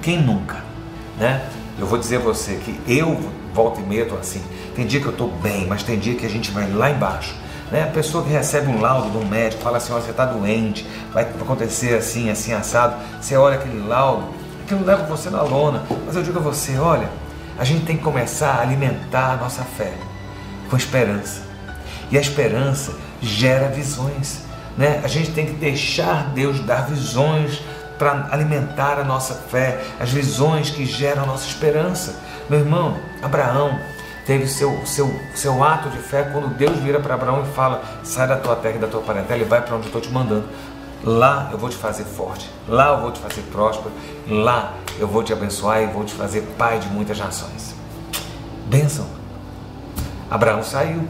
Quem 0.00 0.22
nunca? 0.22 0.64
Né? 1.18 1.46
Eu 1.78 1.86
vou 1.86 1.98
dizer 1.98 2.16
a 2.16 2.20
você 2.20 2.54
que 2.64 2.80
eu 2.90 3.30
volto 3.52 3.82
e 3.86 3.96
estou 3.98 4.18
assim. 4.18 4.42
Tem 4.74 4.86
dia 4.86 5.00
que 5.00 5.06
eu 5.06 5.12
estou 5.12 5.30
bem, 5.30 5.66
mas 5.66 5.82
tem 5.82 5.98
dia 5.98 6.14
que 6.14 6.24
a 6.24 6.30
gente 6.30 6.50
vai 6.50 6.66
lá 6.72 6.90
embaixo. 6.90 7.34
Né? 7.70 7.82
A 7.82 7.88
pessoa 7.88 8.24
que 8.24 8.30
recebe 8.30 8.68
um 8.68 8.80
laudo 8.80 9.18
um 9.18 9.28
médico, 9.28 9.62
fala 9.62 9.76
assim, 9.76 9.92
olha, 9.92 10.00
você 10.00 10.10
está 10.10 10.24
doente, 10.24 10.86
vai 11.12 11.24
acontecer 11.24 11.94
assim, 11.94 12.30
assim, 12.30 12.54
assado. 12.54 12.96
Você 13.20 13.36
olha 13.36 13.56
aquele 13.56 13.86
laudo, 13.86 14.28
aquilo 14.64 14.82
leva 14.82 15.04
você 15.04 15.28
na 15.28 15.42
lona. 15.42 15.82
Mas 16.06 16.16
eu 16.16 16.22
digo 16.22 16.38
a 16.38 16.42
você, 16.42 16.78
olha, 16.78 17.10
a 17.58 17.64
gente 17.64 17.84
tem 17.84 17.98
que 17.98 18.02
começar 18.02 18.52
a 18.52 18.62
alimentar 18.62 19.32
a 19.32 19.36
nossa 19.36 19.62
fé 19.62 19.92
com 20.70 20.76
esperança. 20.78 21.47
E 22.10 22.18
a 22.18 22.20
esperança 22.20 22.92
gera 23.20 23.68
visões. 23.68 24.40
Né? 24.76 25.00
A 25.02 25.08
gente 25.08 25.32
tem 25.32 25.46
que 25.46 25.52
deixar 25.52 26.30
Deus 26.34 26.60
dar 26.60 26.86
visões 26.88 27.60
para 27.98 28.28
alimentar 28.30 28.98
a 28.98 29.04
nossa 29.04 29.34
fé, 29.34 29.80
as 29.98 30.10
visões 30.10 30.70
que 30.70 30.86
geram 30.86 31.24
a 31.24 31.26
nossa 31.26 31.46
esperança. 31.46 32.14
Meu 32.48 32.60
irmão, 32.60 32.96
Abraão 33.20 33.78
teve 34.24 34.46
seu, 34.46 34.86
seu, 34.86 35.12
seu 35.34 35.64
ato 35.64 35.90
de 35.90 35.98
fé 35.98 36.22
quando 36.32 36.54
Deus 36.56 36.78
vira 36.78 37.00
para 37.00 37.14
Abraão 37.14 37.42
e 37.42 37.54
fala: 37.54 37.82
sai 38.04 38.28
da 38.28 38.36
tua 38.36 38.54
terra 38.56 38.76
e 38.76 38.78
da 38.78 38.86
tua 38.86 39.00
parentela 39.00 39.42
e 39.42 39.44
vai 39.44 39.60
para 39.60 39.74
onde 39.74 39.84
eu 39.84 39.88
estou 39.88 40.00
te 40.00 40.10
mandando. 40.10 40.46
Lá 41.04 41.48
eu 41.52 41.58
vou 41.58 41.68
te 41.68 41.76
fazer 41.76 42.04
forte, 42.04 42.50
lá 42.66 42.88
eu 42.88 43.00
vou 43.00 43.12
te 43.12 43.20
fazer 43.20 43.42
próspero, 43.52 43.92
lá 44.26 44.74
eu 44.98 45.06
vou 45.06 45.22
te 45.22 45.32
abençoar 45.32 45.82
e 45.82 45.86
vou 45.86 46.04
te 46.04 46.12
fazer 46.12 46.42
pai 46.58 46.78
de 46.78 46.88
muitas 46.88 47.18
nações. 47.18 47.74
Bênção. 48.66 49.06
Abraão 50.30 50.62
saiu, 50.62 51.08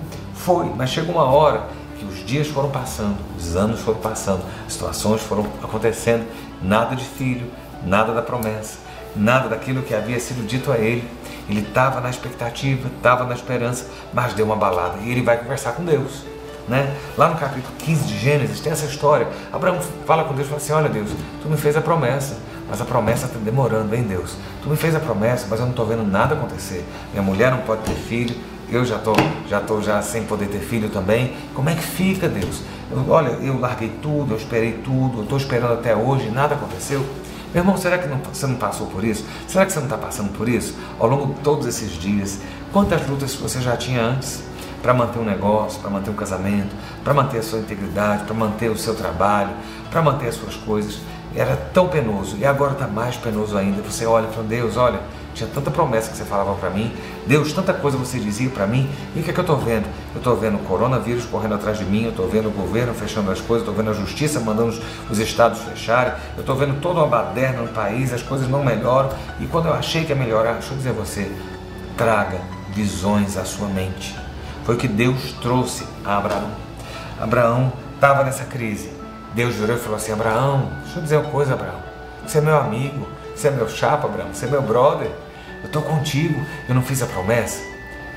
foi, 0.49 0.73
mas 0.75 0.89
chegou 0.89 1.15
uma 1.15 1.25
hora 1.25 1.65
que 1.99 2.07
os 2.07 2.25
dias 2.27 2.47
foram 2.47 2.71
passando, 2.71 3.19
os 3.37 3.55
anos 3.55 3.81
foram 3.81 3.99
passando, 3.99 4.43
as 4.67 4.73
situações 4.73 5.21
foram 5.21 5.47
acontecendo, 5.63 6.27
nada 6.63 6.97
de 6.97 7.05
filho, 7.05 7.51
nada 7.85 8.15
da 8.15 8.23
promessa, 8.23 8.79
nada 9.15 9.51
daquilo 9.51 9.83
que 9.83 9.95
havia 9.95 10.19
sido 10.19 10.47
dito 10.47 10.73
a 10.73 10.79
ele. 10.79 11.07
Ele 11.51 11.61
estava 11.61 12.01
na 12.01 12.09
expectativa, 12.09 12.89
estava 12.97 13.25
na 13.25 13.35
esperança, 13.35 13.91
mas 14.11 14.33
deu 14.33 14.47
uma 14.47 14.57
balada 14.57 14.97
e 15.03 15.11
ele 15.11 15.21
vai 15.21 15.37
conversar 15.37 15.73
com 15.73 15.85
Deus. 15.85 16.25
Né? 16.67 16.97
Lá 17.19 17.29
no 17.29 17.37
capítulo 17.37 17.75
15 17.81 18.05
de 18.05 18.19
Gênesis 18.19 18.61
tem 18.61 18.73
essa 18.73 18.87
história. 18.87 19.29
Abraão 19.53 19.79
fala 20.07 20.25
com 20.25 20.33
Deus 20.35 20.47
e 20.47 20.51
fala 20.51 20.63
assim: 20.63 20.73
Olha, 20.73 20.89
Deus, 20.89 21.11
tu 21.43 21.49
me 21.49 21.59
fez 21.59 21.77
a 21.77 21.83
promessa, 21.83 22.39
mas 22.71 22.81
a 22.81 22.87
promessa 22.87 23.27
está 23.27 23.39
demorando, 23.39 23.95
hein, 23.95 24.03
Deus? 24.03 24.35
Tu 24.63 24.71
me 24.71 24.77
fez 24.77 24.95
a 24.95 25.01
promessa, 25.01 25.47
mas 25.51 25.59
eu 25.61 25.67
não 25.67 25.73
estou 25.73 25.85
vendo 25.85 26.05
nada 26.05 26.35
acontecer. 26.35 26.87
Minha 27.13 27.23
mulher 27.23 27.51
não 27.51 27.59
pode 27.59 27.83
ter 27.83 27.95
filho, 27.95 28.35
eu 28.71 28.85
já 28.85 28.97
estou 28.97 29.17
já 29.49 29.61
tô 29.61 29.81
já 29.81 30.03
sem 30.03 30.25
poder 30.25 30.49
ter 30.49 30.61
filho 30.61 30.91
também. 30.91 31.35
Como 31.55 31.69
é 31.69 31.75
que 31.75 31.83
fica, 31.83 32.29
Deus? 32.29 32.63
Eu, 32.91 33.05
olha, 33.09 33.31
eu 33.43 33.59
larguei 33.59 33.93
tudo, 34.03 34.33
eu 34.33 34.37
esperei 34.37 34.73
tudo, 34.85 35.19
eu 35.19 35.23
estou 35.25 35.39
esperando 35.39 35.75
até 35.75 35.95
hoje, 35.97 36.31
nada 36.31 36.55
aconteceu. 36.55 37.05
Meu 37.53 37.63
irmão, 37.63 37.79
será 37.79 37.97
que 37.97 38.07
não, 38.07 38.19
você 38.19 38.47
não 38.47 38.57
passou 38.57 38.89
por 38.89 39.03
isso? 39.03 39.25
Será 39.47 39.65
que 39.65 39.73
você 39.73 39.79
não 39.79 39.87
está 39.87 39.97
passando 39.97 40.31
por 40.37 40.49
isso? 40.49 40.75
Ao 40.99 41.09
longo 41.09 41.33
de 41.33 41.41
todos 41.41 41.67
esses 41.67 41.93
dias, 41.93 42.41
quantas 42.73 43.07
lutas 43.09 43.35
você 43.35 43.61
já 43.61 43.77
tinha 43.77 44.03
antes? 44.03 44.43
Para 44.83 44.93
manter 44.93 45.19
um 45.19 45.25
negócio, 45.25 45.81
para 45.81 45.91
manter 45.91 46.11
um 46.11 46.15
casamento, 46.15 46.75
para 47.03 47.15
manter 47.15 47.39
a 47.39 47.43
sua 47.43 47.59
integridade, 47.59 48.25
para 48.25 48.35
manter 48.35 48.71
o 48.71 48.77
seu 48.77 48.95
trabalho, 48.95 49.51
para 49.91 50.03
manter 50.03 50.29
as 50.29 50.35
suas 50.35 50.57
coisas. 50.57 50.99
Era 51.35 51.57
tão 51.57 51.89
penoso 51.89 52.37
e 52.39 52.45
agora 52.45 52.73
está 52.73 52.87
mais 52.87 53.17
penoso 53.17 53.57
ainda. 53.57 53.83
Você 53.83 54.05
olha 54.05 54.29
fala, 54.29 54.47
Deus, 54.47 54.77
olha, 54.77 55.01
tinha 55.39 55.51
tanta 55.53 55.71
promessa 55.71 56.11
que 56.11 56.17
você 56.17 56.25
falava 56.25 56.55
para 56.55 56.69
mim, 56.71 56.93
Deus, 57.27 57.53
tanta 57.53 57.73
coisa 57.73 57.97
você 57.97 58.19
dizia 58.19 58.51
para 58.51 58.67
mim, 58.67 58.89
e 59.15 59.21
o 59.21 59.23
que 59.23 59.31
é 59.31 59.33
que 59.33 59.41
eu 59.41 59.43
estou 59.43 59.57
vendo? 59.57 59.87
Eu 60.15 60.19
estou 60.19 60.37
vendo 60.37 60.57
o 60.57 60.59
coronavírus 60.61 61.25
correndo 61.25 61.55
atrás 61.55 61.79
de 61.79 61.85
mim, 61.85 62.05
eu 62.05 62.11
estou 62.11 62.29
vendo 62.29 62.49
o 62.49 62.53
governo 62.53 62.93
fechando 62.93 63.31
as 63.31 63.41
coisas, 63.41 63.67
estou 63.67 63.75
vendo 63.75 63.91
a 63.91 63.95
justiça 63.95 64.41
mandando 64.41 64.71
os, 64.71 64.81
os 65.11 65.19
estados 65.19 65.61
fecharem, 65.61 66.13
eu 66.37 66.41
estou 66.41 66.57
vendo 66.57 66.81
toda 66.81 67.01
uma 67.01 67.07
baderna 67.07 67.63
no 67.63 67.69
país, 67.69 68.13
as 68.13 68.23
coisas 68.23 68.49
não 68.49 68.65
melhoram, 68.65 69.11
e 69.41 69.47
quando 69.47 69.67
eu 69.67 69.75
achei 69.75 70.05
que 70.05 70.11
ia 70.11 70.17
melhorar, 70.17 70.55
deixa 70.55 70.73
eu 70.73 70.77
dizer 70.77 70.91
a 70.91 70.93
você, 70.93 71.31
traga 71.97 72.41
visões 72.73 73.37
à 73.37 73.45
sua 73.45 73.69
mente. 73.69 74.17
Foi 74.65 74.75
o 74.75 74.79
que 74.79 74.89
Deus 74.89 75.33
trouxe 75.41 75.87
a 76.05 76.19
Abraão. 76.19 76.51
Abraão 77.19 77.73
estava 77.95 78.23
nessa 78.23 78.45
crise. 78.45 78.93
Deus 79.35 79.55
virou 79.55 79.77
e 79.77 79.79
falou 79.79 79.97
assim: 79.97 80.13
Abraão, 80.13 80.69
deixa 80.83 80.99
eu 80.99 81.03
dizer 81.03 81.17
uma 81.17 81.31
coisa, 81.31 81.55
Abraão. 81.55 81.81
Você 82.27 82.39
é 82.39 82.41
meu 82.41 82.57
amigo, 82.57 83.09
você 83.35 83.49
é 83.49 83.51
meu 83.51 83.69
chapa, 83.69 84.07
Abraão, 84.07 84.29
você 84.33 84.47
é 84.47 84.49
meu 84.49 84.63
brother. 84.63 85.11
Eu 85.63 85.67
estou 85.67 85.83
contigo, 85.83 86.45
eu 86.69 86.75
não 86.75 86.83
fiz 86.83 87.03
a 87.03 87.07
promessa. 87.07 87.63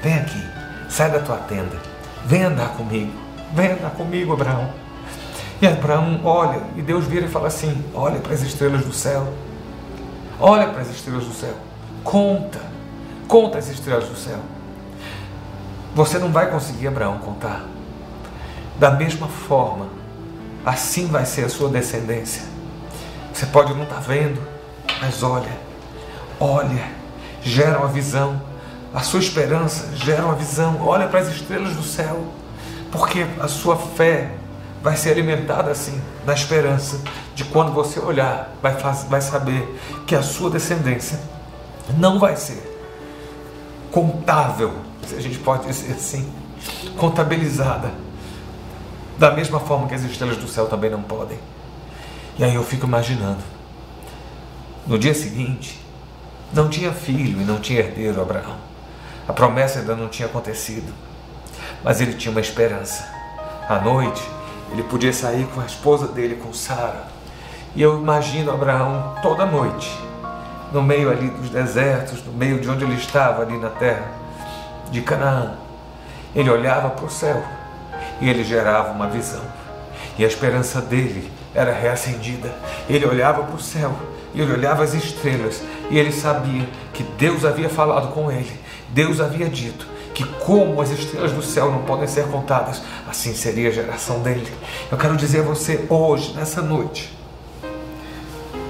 Vem 0.02 0.16
aqui, 0.16 0.44
sai 0.90 1.12
da 1.12 1.20
tua 1.20 1.38
tenda, 1.38 1.78
vem 2.26 2.44
andar 2.44 2.70
comigo, 2.70 3.12
vem 3.54 3.72
andar 3.72 3.92
comigo, 3.92 4.34
Abraão. 4.34 4.70
E 5.62 5.68
Abraão 5.68 6.22
olha, 6.24 6.62
e 6.76 6.82
Deus 6.82 7.06
vira 7.06 7.26
e 7.26 7.30
fala 7.30 7.48
assim: 7.48 7.84
olha 7.94 8.20
para 8.20 8.34
as 8.34 8.42
estrelas 8.42 8.84
do 8.84 8.94
céu, 8.94 9.32
olha 10.40 10.68
para 10.70 10.82
as 10.82 10.90
estrelas 10.90 11.26
do 11.26 11.34
céu, 11.34 11.54
conta, 12.04 12.60
conta 13.28 13.58
as 13.58 13.70
estrelas 13.70 14.06
do 14.06 14.16
céu. 14.16 14.40
Você 15.94 16.18
não 16.18 16.32
vai 16.32 16.50
conseguir, 16.50 16.88
Abraão, 16.88 17.20
contar. 17.20 17.66
Da 18.80 18.92
mesma 18.92 19.28
forma, 19.28 19.90
assim 20.66 21.08
vai 21.08 21.26
ser 21.26 21.46
a 21.46 21.50
sua 21.50 21.70
descendência. 21.70 22.44
Você 23.34 23.46
pode 23.46 23.74
não 23.74 23.84
estar 23.84 23.96
tá 23.96 24.02
vendo, 24.02 24.42
mas 25.00 25.22
olha, 25.22 25.52
olha 26.40 27.01
gera 27.42 27.80
uma 27.80 27.88
visão. 27.88 28.42
A 28.94 29.02
sua 29.02 29.20
esperança 29.20 29.96
gera 29.96 30.26
uma 30.26 30.36
visão. 30.36 30.78
Olha 30.82 31.08
para 31.08 31.20
as 31.20 31.28
estrelas 31.28 31.76
do 31.76 31.84
céu, 31.84 32.28
porque 32.92 33.26
a 33.40 33.48
sua 33.48 33.76
fé 33.76 34.32
vai 34.82 34.98
ser 34.98 35.12
alimentada 35.12 35.72
assim, 35.72 36.02
na 36.26 36.34
esperança 36.34 37.00
de 37.36 37.44
quando 37.46 37.72
você 37.72 38.00
olhar, 38.00 38.52
vai, 38.62 38.74
vai 39.10 39.22
saber 39.22 39.80
que 40.08 40.16
a 40.16 40.24
sua 40.24 40.50
descendência 40.50 41.20
não 41.98 42.20
vai 42.20 42.36
ser 42.36 42.70
contável, 43.92 44.74
se 45.06 45.16
a 45.16 45.22
gente 45.22 45.38
pode 45.40 45.68
dizer 45.68 45.94
assim, 45.94 46.32
contabilizada, 46.98 47.92
da 49.18 49.32
mesma 49.32 49.60
forma 49.60 49.88
que 49.88 49.94
as 49.94 50.04
estrelas 50.04 50.38
do 50.38 50.48
céu 50.48 50.68
também 50.68 50.90
não 50.90 51.02
podem. 51.02 51.38
E 52.40 52.44
aí 52.44 52.56
eu 52.56 52.64
fico 52.64 52.88
imaginando, 52.88 53.44
no 54.88 54.98
dia 54.98 55.14
seguinte, 55.14 55.80
não 56.54 56.70
tinha 56.70 56.92
filho 56.92 57.42
e 57.42 57.46
não 57.46 57.60
tinha 57.60 57.80
herdeiro 57.80 58.22
Abraão. 58.22 58.56
A 59.28 59.34
promessa 59.34 59.80
ainda 59.80 59.96
não 59.96 60.10
tinha 60.10 60.28
acontecido. 60.28 60.94
Mas 61.84 62.02
ele 62.02 62.14
tinha 62.14 62.32
uma 62.32 62.42
esperança. 62.42 63.08
À 63.68 63.80
noite, 63.80 64.22
ele 64.72 64.84
podia 64.84 65.14
sair 65.14 65.46
com 65.48 65.62
a 65.62 65.66
esposa 65.66 66.08
dele, 66.08 66.36
com 66.36 66.54
Sara. 66.54 67.06
E 67.76 67.82
eu 67.82 68.00
imagino 68.00 68.52
Abraão 68.52 69.16
toda 69.22 69.46
noite, 69.46 69.90
no 70.74 70.82
meio 70.82 71.10
ali 71.10 71.30
dos 71.30 71.50
desertos, 71.50 72.24
no 72.26 72.34
meio 72.34 72.60
de 72.60 72.70
onde 72.70 72.84
ele 72.84 72.96
estava, 72.96 73.44
ali 73.44 73.58
na 73.58 73.70
terra 73.70 74.12
de 74.92 75.02
Canaã. 75.02 75.54
Ele 76.36 76.50
olhava 76.50 76.90
para 76.90 77.06
o 77.06 77.10
céu 77.10 77.42
e 78.20 78.30
ele 78.30 78.44
gerava 78.44 78.92
uma 78.92 79.08
visão. 79.08 79.44
E 80.18 80.26
a 80.26 80.28
esperança 80.28 80.82
dele 80.82 81.32
era 81.54 81.74
reacendida. 81.74 82.54
Ele 82.90 83.06
olhava 83.06 83.44
para 83.44 83.56
o 83.56 83.62
céu 83.62 83.96
ele 84.34 84.54
olhava 84.54 84.84
as 84.84 84.94
estrelas 84.94 85.62
e 85.90 85.98
ele 85.98 86.12
sabia 86.12 86.68
que 86.94 87.04
Deus 87.04 87.44
havia 87.44 87.70
falado 87.70 88.14
com 88.14 88.32
ele. 88.32 88.52
Deus 88.90 89.20
havia 89.20 89.50
dito 89.50 89.86
que 90.14 90.26
como 90.26 90.82
as 90.82 90.90
estrelas 90.90 91.32
do 91.32 91.42
céu 91.42 91.72
não 91.72 91.84
podem 91.84 92.08
ser 92.08 92.26
contadas, 92.28 92.82
assim 93.10 93.34
seria 93.34 93.70
a 93.70 93.72
geração 93.72 94.20
dele. 94.20 94.52
Eu 94.92 94.98
quero 94.98 95.16
dizer 95.16 95.40
a 95.40 95.44
você 95.44 95.86
hoje, 95.90 96.34
nessa 96.34 96.62
noite, 96.62 97.18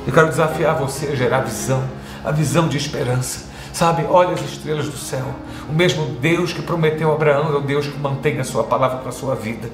eu 0.06 0.14
quero 0.14 0.30
desafiar 0.30 0.76
você 0.78 1.08
a 1.08 1.16
gerar 1.16 1.42
visão, 1.42 1.84
a 2.24 2.32
visão 2.32 2.68
de 2.68 2.78
esperança. 2.78 3.51
Sabe, 3.74 4.06
olha 4.10 4.34
as 4.34 4.42
estrelas 4.42 4.88
do 4.88 4.98
céu. 4.98 5.26
O 5.70 5.74
mesmo 5.74 6.06
Deus 6.20 6.52
que 6.52 6.62
prometeu 6.62 7.12
a 7.12 7.16
Abraão 7.16 7.54
é 7.54 7.58
o 7.58 7.62
Deus 7.62 7.88
que 7.88 7.98
mantém 7.98 8.40
a 8.40 8.44
sua 8.44 8.64
palavra 8.64 8.98
para 8.98 9.10
a 9.10 9.14
sua 9.14 9.36
vida. 9.36 9.70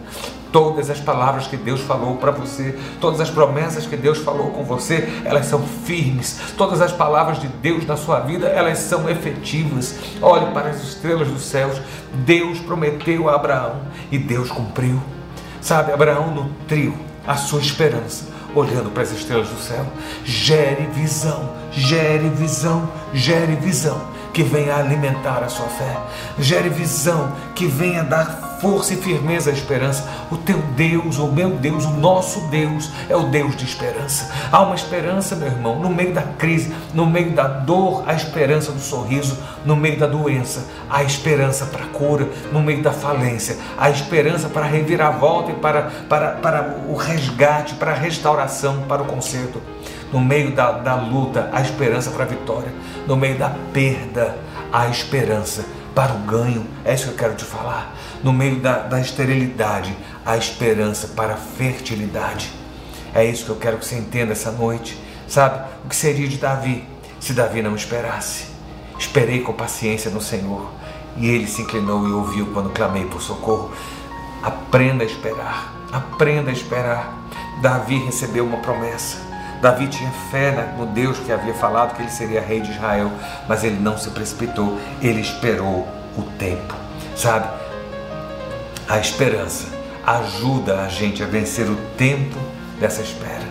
Todas 0.52 0.90
as 0.90 1.00
palavras 1.00 1.48
que 1.48 1.58
Deus 1.58 1.82
falou 1.82 2.16
para 2.18 2.32
você, 2.32 2.78
todas 3.02 3.20
as 3.20 3.30
promessas 3.30 3.86
que 3.86 3.98
Deus 3.98 4.20
falou 4.20 4.52
com 4.52 4.64
você, 4.64 5.10
elas 5.26 5.48
são 5.48 5.62
firmes. 5.62 6.40
Todas 6.58 6.82
as 6.82 6.92
palavras 6.92 7.40
de 7.40 7.48
Deus 7.48 7.86
na 7.86 7.98
sua 7.98 8.20
vida, 8.20 8.48
elas 8.48 8.78
são 8.80 9.10
efetivas. 9.10 9.96
Olhe 10.22 10.46
para 10.54 10.70
as 10.70 10.82
estrelas 10.84 11.28
dos 11.28 11.44
céus. 11.44 11.82
Deus 12.26 12.60
prometeu 12.60 13.28
a 13.30 13.36
Abraão 13.36 13.82
e 14.12 14.18
Deus 14.18 14.50
cumpriu. 14.50 15.02
Sabe, 15.60 15.92
Abraão 15.92 16.34
nutriu 16.34 16.94
a 17.26 17.36
sua 17.36 17.60
esperança 17.60 18.37
olhando 18.58 18.92
para 18.92 19.04
as 19.04 19.12
estrelas 19.12 19.50
do 19.50 19.60
céu. 19.60 19.86
Gere 20.24 20.88
visão, 20.88 21.50
gere 21.72 22.30
visão, 22.30 22.90
gere 23.14 23.56
visão 23.56 24.02
que 24.34 24.44
venha 24.44 24.76
alimentar 24.76 25.44
a 25.44 25.50
sua 25.50 25.68
fé. 25.68 25.98
Gere 26.40 26.70
visão 26.70 27.32
que 27.56 27.66
venha 27.66 28.04
dar 28.04 28.47
força 28.60 28.94
e 28.94 28.98
firmeza 28.98 29.50
a 29.50 29.54
esperança. 29.54 30.08
O 30.32 30.38
teu 30.38 30.58
Deus, 30.76 31.18
o 31.18 31.28
meu 31.28 31.52
Deus, 31.52 31.86
o 31.86 31.92
nosso 31.92 32.42
Deus 32.48 32.92
é 33.10 33.16
o 33.16 33.24
Deus 33.24 33.56
de 33.56 33.66
esperança. 33.66 34.32
Há 34.52 34.62
uma 34.62 34.76
esperança, 34.76 35.36
meu 35.36 35.48
irmão, 35.48 35.80
no 35.80 35.90
meio 35.90 36.14
da 36.14 36.22
crise, 36.22 36.74
no 36.94 37.06
meio 37.06 37.32
da 37.32 37.48
dor, 37.48 38.04
a 38.06 38.14
esperança 38.14 38.72
do 38.72 38.80
sorriso, 38.80 39.38
no 39.66 39.76
meio 39.76 39.98
da 39.98 40.08
doença, 40.08 40.66
a 40.90 41.04
esperança 41.04 41.66
para 41.66 41.86
a 41.86 41.88
cura, 41.88 42.28
no 42.52 42.62
meio 42.62 42.82
da 42.82 42.92
falência, 42.92 43.58
a 43.78 43.90
esperança 43.90 44.50
para 44.50 44.66
a 44.66 44.70
reviravolta 44.70 45.52
e 45.52 45.56
para, 45.56 45.84
para, 46.10 46.32
para 46.32 46.78
o 46.88 46.96
resgate, 46.96 47.76
para 47.76 47.92
a 47.92 47.96
restauração, 47.96 48.84
para 48.88 49.02
o 49.02 49.06
conserto. 49.06 49.62
No 50.12 50.22
meio 50.22 50.56
da, 50.56 50.72
da 50.72 50.96
luta, 50.96 51.50
a 51.52 51.62
esperança 51.62 52.12
para 52.12 52.24
a 52.24 52.28
vitória. 52.28 52.72
No 53.06 53.18
meio 53.18 53.38
da 53.38 53.52
perda, 53.74 54.38
a 54.72 54.88
esperança 54.88 55.66
para 55.94 56.14
o 56.14 56.20
ganho. 56.20 56.66
É 56.86 56.94
isso 56.94 57.06
que 57.06 57.10
eu 57.12 57.18
quero 57.18 57.36
te 57.36 57.44
falar. 57.44 57.94
No 58.24 58.34
meio 58.34 58.60
da, 58.60 58.80
da 58.80 59.00
esterilidade, 59.00 59.96
a 60.26 60.36
esperança 60.38 61.10
para 61.10 61.34
a 61.34 61.38
fertilidade. 61.38 62.52
É 63.14 63.24
isso 63.26 63.46
que 63.46 63.52
eu 63.52 63.56
quero 63.56 63.78
que 63.78 63.86
você 63.86 63.96
entenda 63.96 64.34
essa 64.34 64.52
noite. 64.52 64.98
Sabe 65.28 65.68
o 65.84 65.90
que 65.90 65.96
seria 65.96 66.28
de 66.28 66.38
Davi 66.38 66.88
se 67.20 67.34
Davi 67.34 67.62
não 67.62 67.76
esperasse? 67.76 68.46
Esperei 68.98 69.42
com 69.42 69.54
paciência 69.54 70.10
no 70.10 70.22
Senhor 70.22 70.70
e 71.18 71.28
ele 71.28 71.48
se 71.48 71.62
inclinou 71.62 72.08
e 72.08 72.12
ouviu 72.12 72.48
quando 72.54 72.70
clamei 72.70 73.06
por 73.06 73.22
socorro. 73.22 73.72
Aprenda 74.42 75.04
a 75.04 75.08
esperar, 75.08 75.74
aprenda 75.92 76.50
a 76.50 76.54
esperar. 76.54 77.14
Davi 77.62 77.98
recebeu 77.98 78.46
uma 78.46 78.58
promessa. 78.58 79.18
Davi 79.62 79.88
tinha 79.88 80.12
fé 80.30 80.74
no 80.78 80.86
Deus 80.86 81.18
que 81.20 81.32
havia 81.32 81.54
falado 81.54 81.96
que 81.96 82.02
ele 82.04 82.12
seria 82.12 82.42
rei 82.42 82.62
de 82.62 82.72
Israel, 82.72 83.12
mas 83.48 83.64
ele 83.64 83.80
não 83.80 83.98
se 83.98 84.12
precipitou, 84.12 84.78
ele 85.02 85.20
esperou 85.20 85.88
o 86.16 86.22
tempo. 86.38 86.76
Sabe? 87.16 87.48
A 88.90 89.00
esperança 89.00 89.66
ajuda 90.06 90.82
a 90.82 90.88
gente 90.88 91.22
a 91.22 91.26
vencer 91.26 91.70
o 91.70 91.76
tempo 91.98 92.38
dessa 92.80 93.02
espera. 93.02 93.46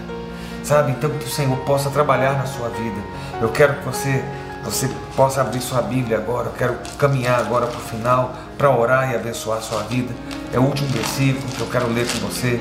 Sabe? 0.65 0.93
Então 0.93 1.11
que 1.11 1.27
o 1.27 1.31
Senhor 1.31 1.57
possa 1.59 1.91
trabalhar 1.91 2.39
na 2.39 2.47
sua 2.47 2.71
vida. 2.71 3.01
Eu 3.41 3.51
quero 3.51 3.75
que 3.75 3.85
você 3.85 4.25
você 4.65 4.91
possa 5.15 5.43
abrir 5.43 5.61
sua 5.61 5.81
Bíblia 5.81 6.17
agora. 6.17 6.49
Eu 6.49 6.53
quero 6.53 6.77
caminhar 6.99 7.39
agora 7.39 7.67
para 7.67 7.79
o 7.79 7.83
final 7.83 8.35
para 8.59 8.71
orar 8.71 9.13
e 9.13 9.15
abençoar 9.15 9.59
a 9.59 9.61
sua 9.61 9.83
vida. 9.83 10.13
É 10.53 10.59
o 10.59 10.63
último 10.63 10.89
versículo 10.89 11.47
que 11.55 11.61
eu 11.61 11.69
quero 11.69 11.93
ler 11.93 12.07
com 12.07 12.19
você. 12.27 12.61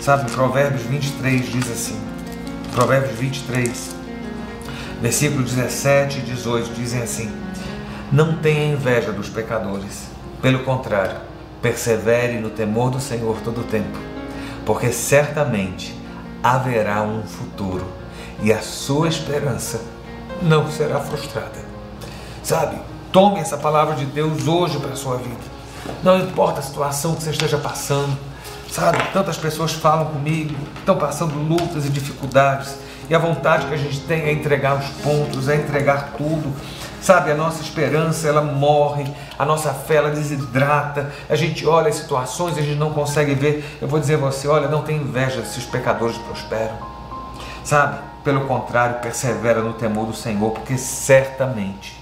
Sabe, 0.00 0.30
Provérbios 0.30 0.82
23 0.82 1.50
diz 1.50 1.70
assim: 1.70 1.98
Provérbios 2.74 3.18
23, 3.18 3.96
versículos 5.00 5.52
17 5.52 6.18
e 6.18 6.22
18 6.22 6.74
dizem 6.74 7.02
assim: 7.02 7.30
Não 8.10 8.36
tenha 8.36 8.74
inveja 8.74 9.12
dos 9.12 9.28
pecadores, 9.28 10.08
pelo 10.42 10.64
contrário, 10.64 11.16
persevere 11.62 12.38
no 12.38 12.50
temor 12.50 12.90
do 12.90 13.00
Senhor 13.00 13.38
todo 13.42 13.62
o 13.62 13.64
tempo, 13.64 13.98
porque 14.66 14.92
certamente 14.92 15.96
haverá 16.42 17.02
um 17.02 17.22
futuro 17.22 17.86
e 18.42 18.52
a 18.52 18.60
sua 18.60 19.08
esperança 19.08 19.80
não 20.42 20.70
será 20.70 20.98
frustrada. 21.00 21.62
Sabe, 22.42 22.76
tome 23.12 23.38
essa 23.38 23.56
palavra 23.56 23.94
de 23.94 24.04
Deus 24.04 24.48
hoje 24.48 24.78
para 24.80 24.90
a 24.92 24.96
sua 24.96 25.16
vida. 25.16 25.52
Não 26.02 26.18
importa 26.18 26.60
a 26.60 26.62
situação 26.62 27.14
que 27.14 27.22
você 27.22 27.30
esteja 27.30 27.58
passando, 27.58 28.18
Sabe, 28.72 28.96
tantas 29.12 29.36
pessoas 29.36 29.72
falam 29.72 30.06
comigo, 30.06 30.54
estão 30.78 30.96
passando 30.96 31.34
lutas 31.34 31.84
e 31.84 31.90
dificuldades, 31.90 32.74
e 33.10 33.14
a 33.14 33.18
vontade 33.18 33.66
que 33.66 33.74
a 33.74 33.76
gente 33.76 34.00
tem 34.00 34.22
é 34.22 34.32
entregar 34.32 34.78
os 34.78 34.86
pontos, 35.02 35.46
é 35.46 35.56
entregar 35.56 36.14
tudo. 36.16 36.50
Sabe, 37.02 37.32
a 37.32 37.34
nossa 37.34 37.60
esperança 37.60 38.28
ela 38.28 38.42
morre, 38.42 39.12
a 39.36 39.44
nossa 39.44 39.74
fé 39.74 39.96
ela 39.96 40.10
desidrata, 40.10 41.12
a 41.28 41.34
gente 41.34 41.66
olha 41.66 41.88
as 41.88 41.96
situações 41.96 42.56
e 42.56 42.60
a 42.60 42.62
gente 42.62 42.78
não 42.78 42.92
consegue 42.92 43.34
ver. 43.34 43.78
Eu 43.82 43.88
vou 43.88 43.98
dizer 43.98 44.14
a 44.14 44.18
você: 44.18 44.46
olha, 44.46 44.68
não 44.68 44.82
tem 44.82 44.98
inveja 44.98 45.44
se 45.44 45.58
os 45.58 45.64
pecadores 45.64 46.16
prosperam. 46.18 46.78
Sabe, 47.64 47.98
pelo 48.22 48.46
contrário, 48.46 49.00
persevera 49.00 49.60
no 49.60 49.72
temor 49.72 50.06
do 50.06 50.14
Senhor, 50.14 50.52
porque 50.52 50.78
certamente 50.78 52.00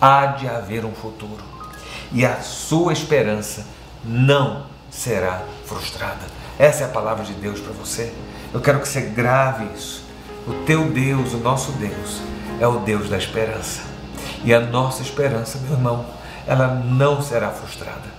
há 0.00 0.26
de 0.26 0.48
haver 0.48 0.84
um 0.84 0.92
futuro 0.92 1.44
e 2.10 2.26
a 2.26 2.40
sua 2.40 2.92
esperança 2.92 3.64
não 4.04 4.66
será 4.90 5.42
frustrada. 5.66 6.26
Essa 6.58 6.82
é 6.82 6.86
a 6.86 6.90
palavra 6.90 7.24
de 7.24 7.32
Deus 7.34 7.60
para 7.60 7.72
você. 7.72 8.12
Eu 8.52 8.60
quero 8.60 8.80
que 8.80 8.88
você 8.88 9.02
grave 9.02 9.68
isso. 9.72 10.04
O 10.48 10.64
teu 10.64 10.84
Deus, 10.90 11.32
o 11.32 11.38
nosso 11.38 11.72
Deus, 11.72 12.20
é 12.60 12.66
o 12.66 12.78
Deus 12.78 13.08
da 13.08 13.18
esperança. 13.18 13.95
E 14.44 14.54
a 14.54 14.60
nossa 14.60 15.02
esperança, 15.02 15.58
meu 15.58 15.72
irmão, 15.72 16.06
ela 16.46 16.68
não 16.68 17.20
será 17.22 17.50
frustrada. 17.50 18.16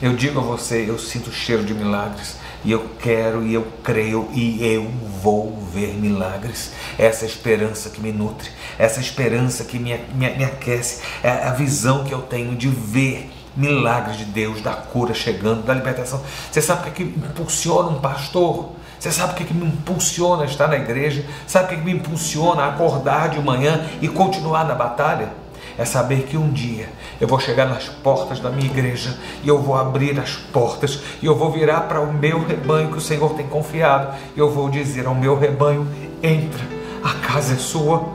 Eu 0.00 0.14
digo 0.14 0.40
a 0.40 0.42
você, 0.42 0.84
eu 0.88 0.98
sinto 0.98 1.32
cheiro 1.32 1.64
de 1.64 1.72
milagres 1.72 2.36
e 2.62 2.70
eu 2.70 2.86
quero 2.98 3.46
e 3.46 3.54
eu 3.54 3.66
creio 3.82 4.28
e 4.32 4.62
eu 4.66 4.90
vou 5.22 5.58
ver 5.72 5.94
milagres. 5.94 6.72
Essa 6.98 7.24
esperança 7.24 7.88
que 7.88 8.00
me 8.00 8.12
nutre, 8.12 8.50
essa 8.78 9.00
esperança 9.00 9.64
que 9.64 9.78
me, 9.78 9.96
me, 10.14 10.28
me 10.36 10.44
aquece, 10.44 11.00
é 11.22 11.30
a 11.30 11.52
visão 11.52 12.04
que 12.04 12.12
eu 12.12 12.20
tenho 12.20 12.54
de 12.54 12.68
ver 12.68 13.30
milagres 13.56 14.18
de 14.18 14.26
Deus, 14.26 14.60
da 14.60 14.72
cura 14.74 15.14
chegando, 15.14 15.62
da 15.62 15.72
libertação. 15.72 16.20
Você 16.50 16.60
sabe 16.60 16.82
o 16.82 16.92
que, 16.92 17.04
que 17.04 17.18
impulsiona 17.18 17.88
um 17.88 18.00
pastor? 18.00 18.72
Você 18.98 19.10
sabe 19.10 19.32
o 19.32 19.36
que, 19.36 19.44
que 19.44 19.54
me 19.54 19.66
impulsiona 19.66 20.42
a 20.42 20.46
estar 20.46 20.68
na 20.68 20.76
igreja? 20.76 21.24
Sabe 21.46 21.66
o 21.66 21.68
que, 21.70 21.76
que 21.76 21.84
me 21.84 21.92
impulsiona 21.92 22.62
a 22.62 22.68
acordar 22.68 23.30
de 23.30 23.40
manhã 23.40 23.86
e 24.02 24.08
continuar 24.08 24.64
na 24.64 24.74
batalha? 24.74 25.30
É 25.78 25.84
saber 25.84 26.22
que 26.22 26.36
um 26.36 26.50
dia 26.50 26.88
eu 27.20 27.28
vou 27.28 27.38
chegar 27.38 27.66
nas 27.66 27.88
portas 27.88 28.40
da 28.40 28.50
minha 28.50 28.66
igreja 28.66 29.16
e 29.42 29.48
eu 29.48 29.60
vou 29.60 29.76
abrir 29.76 30.18
as 30.18 30.34
portas 30.34 31.00
e 31.20 31.26
eu 31.26 31.34
vou 31.34 31.50
virar 31.50 31.82
para 31.82 32.00
o 32.00 32.12
meu 32.12 32.44
rebanho 32.44 32.90
que 32.90 32.98
o 32.98 33.00
Senhor 33.00 33.34
tem 33.34 33.46
confiado 33.46 34.16
e 34.34 34.38
eu 34.38 34.50
vou 34.50 34.70
dizer 34.70 35.06
ao 35.06 35.14
meu 35.14 35.38
rebanho: 35.38 35.86
entra, 36.22 36.64
a 37.04 37.12
casa 37.26 37.54
é 37.54 37.58
sua, 37.58 38.08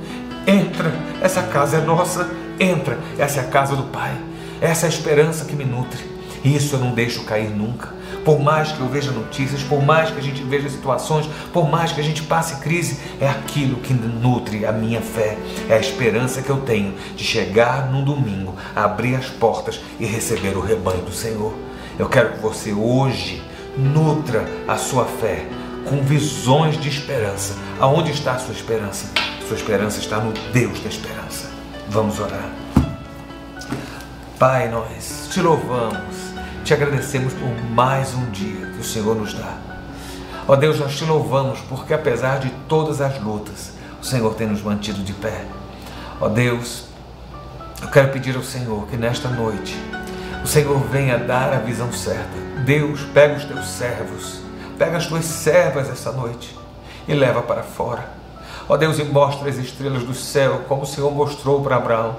entra, 0.47 0.91
essa 1.21 1.43
casa 1.43 1.77
é 1.77 1.81
nossa, 1.81 2.29
entra, 2.59 2.97
essa 3.17 3.39
é 3.39 3.43
a 3.43 3.47
casa 3.47 3.75
do 3.75 3.83
Pai. 3.83 4.31
Essa 4.61 4.85
é 4.85 4.89
a 4.89 4.91
esperança 4.91 5.45
que 5.45 5.55
me 5.55 5.65
nutre. 5.65 6.05
Isso 6.45 6.75
eu 6.75 6.79
não 6.79 6.91
deixo 6.93 7.23
cair 7.23 7.49
nunca. 7.49 8.00
Por 8.23 8.39
mais 8.39 8.71
que 8.71 8.79
eu 8.79 8.87
veja 8.87 9.11
notícias, 9.11 9.63
por 9.63 9.81
mais 9.81 10.11
que 10.11 10.19
a 10.19 10.23
gente 10.23 10.43
veja 10.43 10.69
situações, 10.69 11.27
por 11.51 11.69
mais 11.69 11.91
que 11.91 11.99
a 11.99 12.03
gente 12.03 12.23
passe 12.23 12.57
crise, 12.61 12.99
é 13.19 13.27
aquilo 13.27 13.77
que 13.77 13.93
nutre 13.93 14.65
a 14.65 14.71
minha 14.71 15.01
fé. 15.01 15.37
É 15.67 15.75
a 15.75 15.79
esperança 15.79 16.41
que 16.41 16.49
eu 16.49 16.61
tenho 16.61 16.93
de 17.15 17.23
chegar 17.23 17.91
num 17.91 18.03
domingo, 18.03 18.55
abrir 18.75 19.15
as 19.15 19.27
portas 19.27 19.79
e 19.99 20.05
receber 20.05 20.55
o 20.55 20.61
rebanho 20.61 21.01
do 21.01 21.11
Senhor. 21.11 21.53
Eu 21.97 22.07
quero 22.07 22.33
que 22.33 22.39
você 22.39 22.71
hoje 22.73 23.41
nutra 23.77 24.45
a 24.67 24.77
sua 24.77 25.05
fé 25.05 25.45
com 25.85 26.01
visões 26.03 26.79
de 26.79 26.89
esperança. 26.89 27.55
Aonde 27.79 28.11
está 28.11 28.33
a 28.33 28.39
sua 28.39 28.53
esperança? 28.53 29.07
Sua 29.47 29.57
esperança 29.57 29.99
está 29.99 30.19
no 30.19 30.31
Deus 30.51 30.79
da 30.79 30.89
esperança. 30.89 31.49
Vamos 31.89 32.19
orar. 32.19 32.49
Pai, 34.39 34.69
nós 34.69 35.29
te 35.31 35.41
louvamos, 35.41 36.10
te 36.63 36.73
agradecemos 36.73 37.33
por 37.33 37.49
mais 37.71 38.13
um 38.13 38.29
dia 38.29 38.67
que 38.67 38.81
o 38.81 38.83
Senhor 38.83 39.15
nos 39.15 39.33
dá. 39.33 39.57
Ó 40.47 40.55
Deus, 40.55 40.79
nós 40.79 40.95
te 40.95 41.03
louvamos 41.03 41.59
porque 41.61 41.93
apesar 41.93 42.39
de 42.39 42.49
todas 42.67 43.01
as 43.01 43.19
lutas, 43.19 43.73
o 44.01 44.05
Senhor 44.05 44.33
tem 44.35 44.47
nos 44.47 44.61
mantido 44.61 45.01
de 45.01 45.13
pé. 45.13 45.45
Ó 46.19 46.29
Deus, 46.29 46.85
eu 47.81 47.87
quero 47.87 48.09
pedir 48.09 48.35
ao 48.35 48.43
Senhor 48.43 48.85
que 48.87 48.95
nesta 48.95 49.27
noite 49.27 49.75
o 50.43 50.47
Senhor 50.47 50.79
venha 50.91 51.17
dar 51.17 51.51
a 51.51 51.59
visão 51.59 51.91
certa. 51.91 52.37
Deus, 52.63 53.01
pega 53.13 53.37
os 53.37 53.45
teus 53.45 53.67
servos, 53.67 54.41
pega 54.77 54.97
as 54.97 55.07
tuas 55.07 55.25
servas 55.25 55.89
essa 55.89 56.11
noite 56.11 56.55
e 57.07 57.13
leva 57.13 57.41
para 57.41 57.63
fora. 57.63 58.07
Ó 58.69 58.77
Deus, 58.77 58.99
e 58.99 59.03
mostra 59.03 59.49
as 59.49 59.57
estrelas 59.57 60.03
do 60.03 60.13
céu 60.13 60.61
como 60.67 60.83
o 60.83 60.87
Senhor 60.87 61.11
mostrou 61.11 61.61
para 61.61 61.77
Abraão 61.77 62.17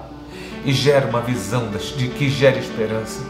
e 0.64 0.72
gera 0.72 1.07
uma 1.07 1.20
visão 1.20 1.68
de 1.96 2.09
que 2.09 2.28
gere 2.28 2.59
esperança. 2.59 3.22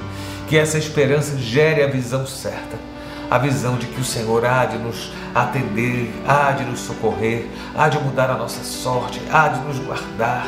Que 0.53 0.59
essa 0.59 0.77
esperança 0.77 1.39
gere 1.39 1.83
a 1.83 1.87
visão 1.87 2.27
certa, 2.27 2.77
a 3.31 3.39
visão 3.39 3.79
de 3.79 3.87
que 3.87 3.99
o 3.99 4.05
Senhor 4.05 4.45
há 4.45 4.67
de 4.67 4.77
nos 4.77 5.11
atender, 5.35 6.13
há 6.29 6.53
de 6.53 6.63
nos 6.65 6.81
socorrer, 6.81 7.47
há 7.75 7.89
de 7.89 7.99
mudar 7.99 8.29
a 8.29 8.37
nossa 8.37 8.63
sorte, 8.63 9.19
há 9.33 9.49
de 9.49 9.61
nos 9.61 9.79
guardar, 9.79 10.47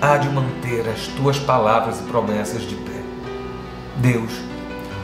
há 0.00 0.16
de 0.18 0.28
manter 0.28 0.88
as 0.88 1.08
tuas 1.16 1.36
palavras 1.36 1.98
e 1.98 2.04
promessas 2.04 2.62
de 2.62 2.76
pé. 2.76 3.02
Deus, 3.96 4.30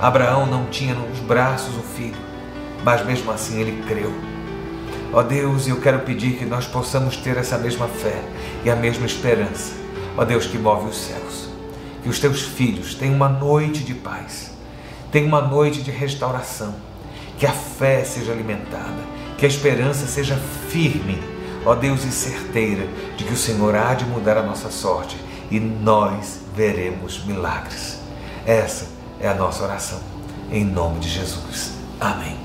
Abraão 0.01 0.47
não 0.47 0.67
tinha 0.67 0.95
nos 0.95 1.19
braços 1.19 1.77
o 1.77 1.83
filho, 1.83 2.15
mas 2.85 3.05
mesmo 3.05 3.33
assim 3.33 3.61
ele 3.61 3.83
creu. 3.83 4.15
Ó 5.13 5.25
Deus, 5.25 5.67
eu 5.67 5.81
quero 5.81 5.99
pedir 5.99 6.37
que 6.37 6.45
nós 6.45 6.69
possamos 6.69 7.17
ter 7.17 7.37
essa 7.37 7.59
mesma 7.59 7.89
fé 7.89 8.23
e 8.65 8.71
a 8.71 8.77
mesma 8.77 9.07
esperança 9.07 9.73
Ó 10.17 10.25
Deus 10.25 10.47
que 10.47 10.57
move 10.57 10.89
os 10.89 10.97
céus, 10.97 11.49
que 12.05 12.11
os 12.11 12.21
teus 12.21 12.43
filhos 12.43 12.95
tenham 12.95 13.15
uma 13.15 13.31
noite 13.31 13.83
de 13.83 13.95
paz, 13.95 14.51
tenham 15.11 15.27
uma 15.27 15.41
noite 15.41 15.83
de 15.83 15.91
restauração, 15.91 16.75
que 17.39 17.47
a 17.47 17.53
fé 17.53 18.05
seja 18.05 18.31
alimentada, 18.31 19.03
que 19.39 19.47
a 19.47 19.49
esperança 19.49 20.07
seja 20.07 20.37
firme, 20.69 21.19
ó 21.65 21.75
Deus, 21.75 22.05
e 22.05 22.13
certeira 22.13 22.87
de 23.17 23.25
que 23.25 23.33
o 23.33 23.37
Senhor 23.39 23.75
há 23.75 23.95
de 23.95 24.05
mudar 24.05 24.37
a 24.37 24.43
nossa 24.43 24.71
sorte 24.71 25.17
e 25.51 25.59
nós 25.59 26.41
veremos 26.55 27.25
milagres. 27.25 27.99
Essa 28.45 28.87
é 29.19 29.27
a 29.27 29.35
nossa 29.35 29.65
oração. 29.65 30.01
em 30.53 30.63
nome 30.63 31.01
de 31.01 31.09
Jesus. 31.09 31.73
Amém. 31.99 32.37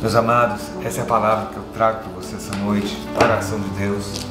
Meus 0.00 0.16
amados, 0.16 0.60
essa 0.84 1.00
é 1.00 1.02
a 1.02 1.06
palavra 1.06 1.50
que 1.52 1.56
eu 1.56 1.62
trago 1.72 2.00
para 2.00 2.12
você 2.12 2.34
essa 2.34 2.54
noite, 2.56 2.98
coração 3.16 3.60
de 3.60 3.68
Deus. 3.70 4.26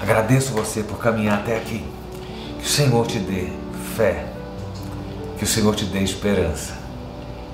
Agradeço 0.00 0.52
você 0.52 0.84
por 0.84 0.98
caminhar 0.98 1.40
até 1.40 1.56
aqui. 1.56 1.95
O 2.66 2.68
Senhor 2.68 3.06
te 3.06 3.20
dê 3.20 3.48
fé, 3.94 4.26
que 5.38 5.44
o 5.44 5.46
Senhor 5.46 5.76
te 5.76 5.84
dê 5.84 6.00
esperança 6.00 6.76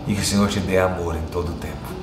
e 0.07 0.15
que 0.15 0.23
o 0.23 0.25
Senhor 0.25 0.49
te 0.49 0.59
dê 0.59 0.79
amor 0.79 1.15
em 1.15 1.27
todo 1.31 1.51
o 1.51 1.57
tempo. 1.57 2.02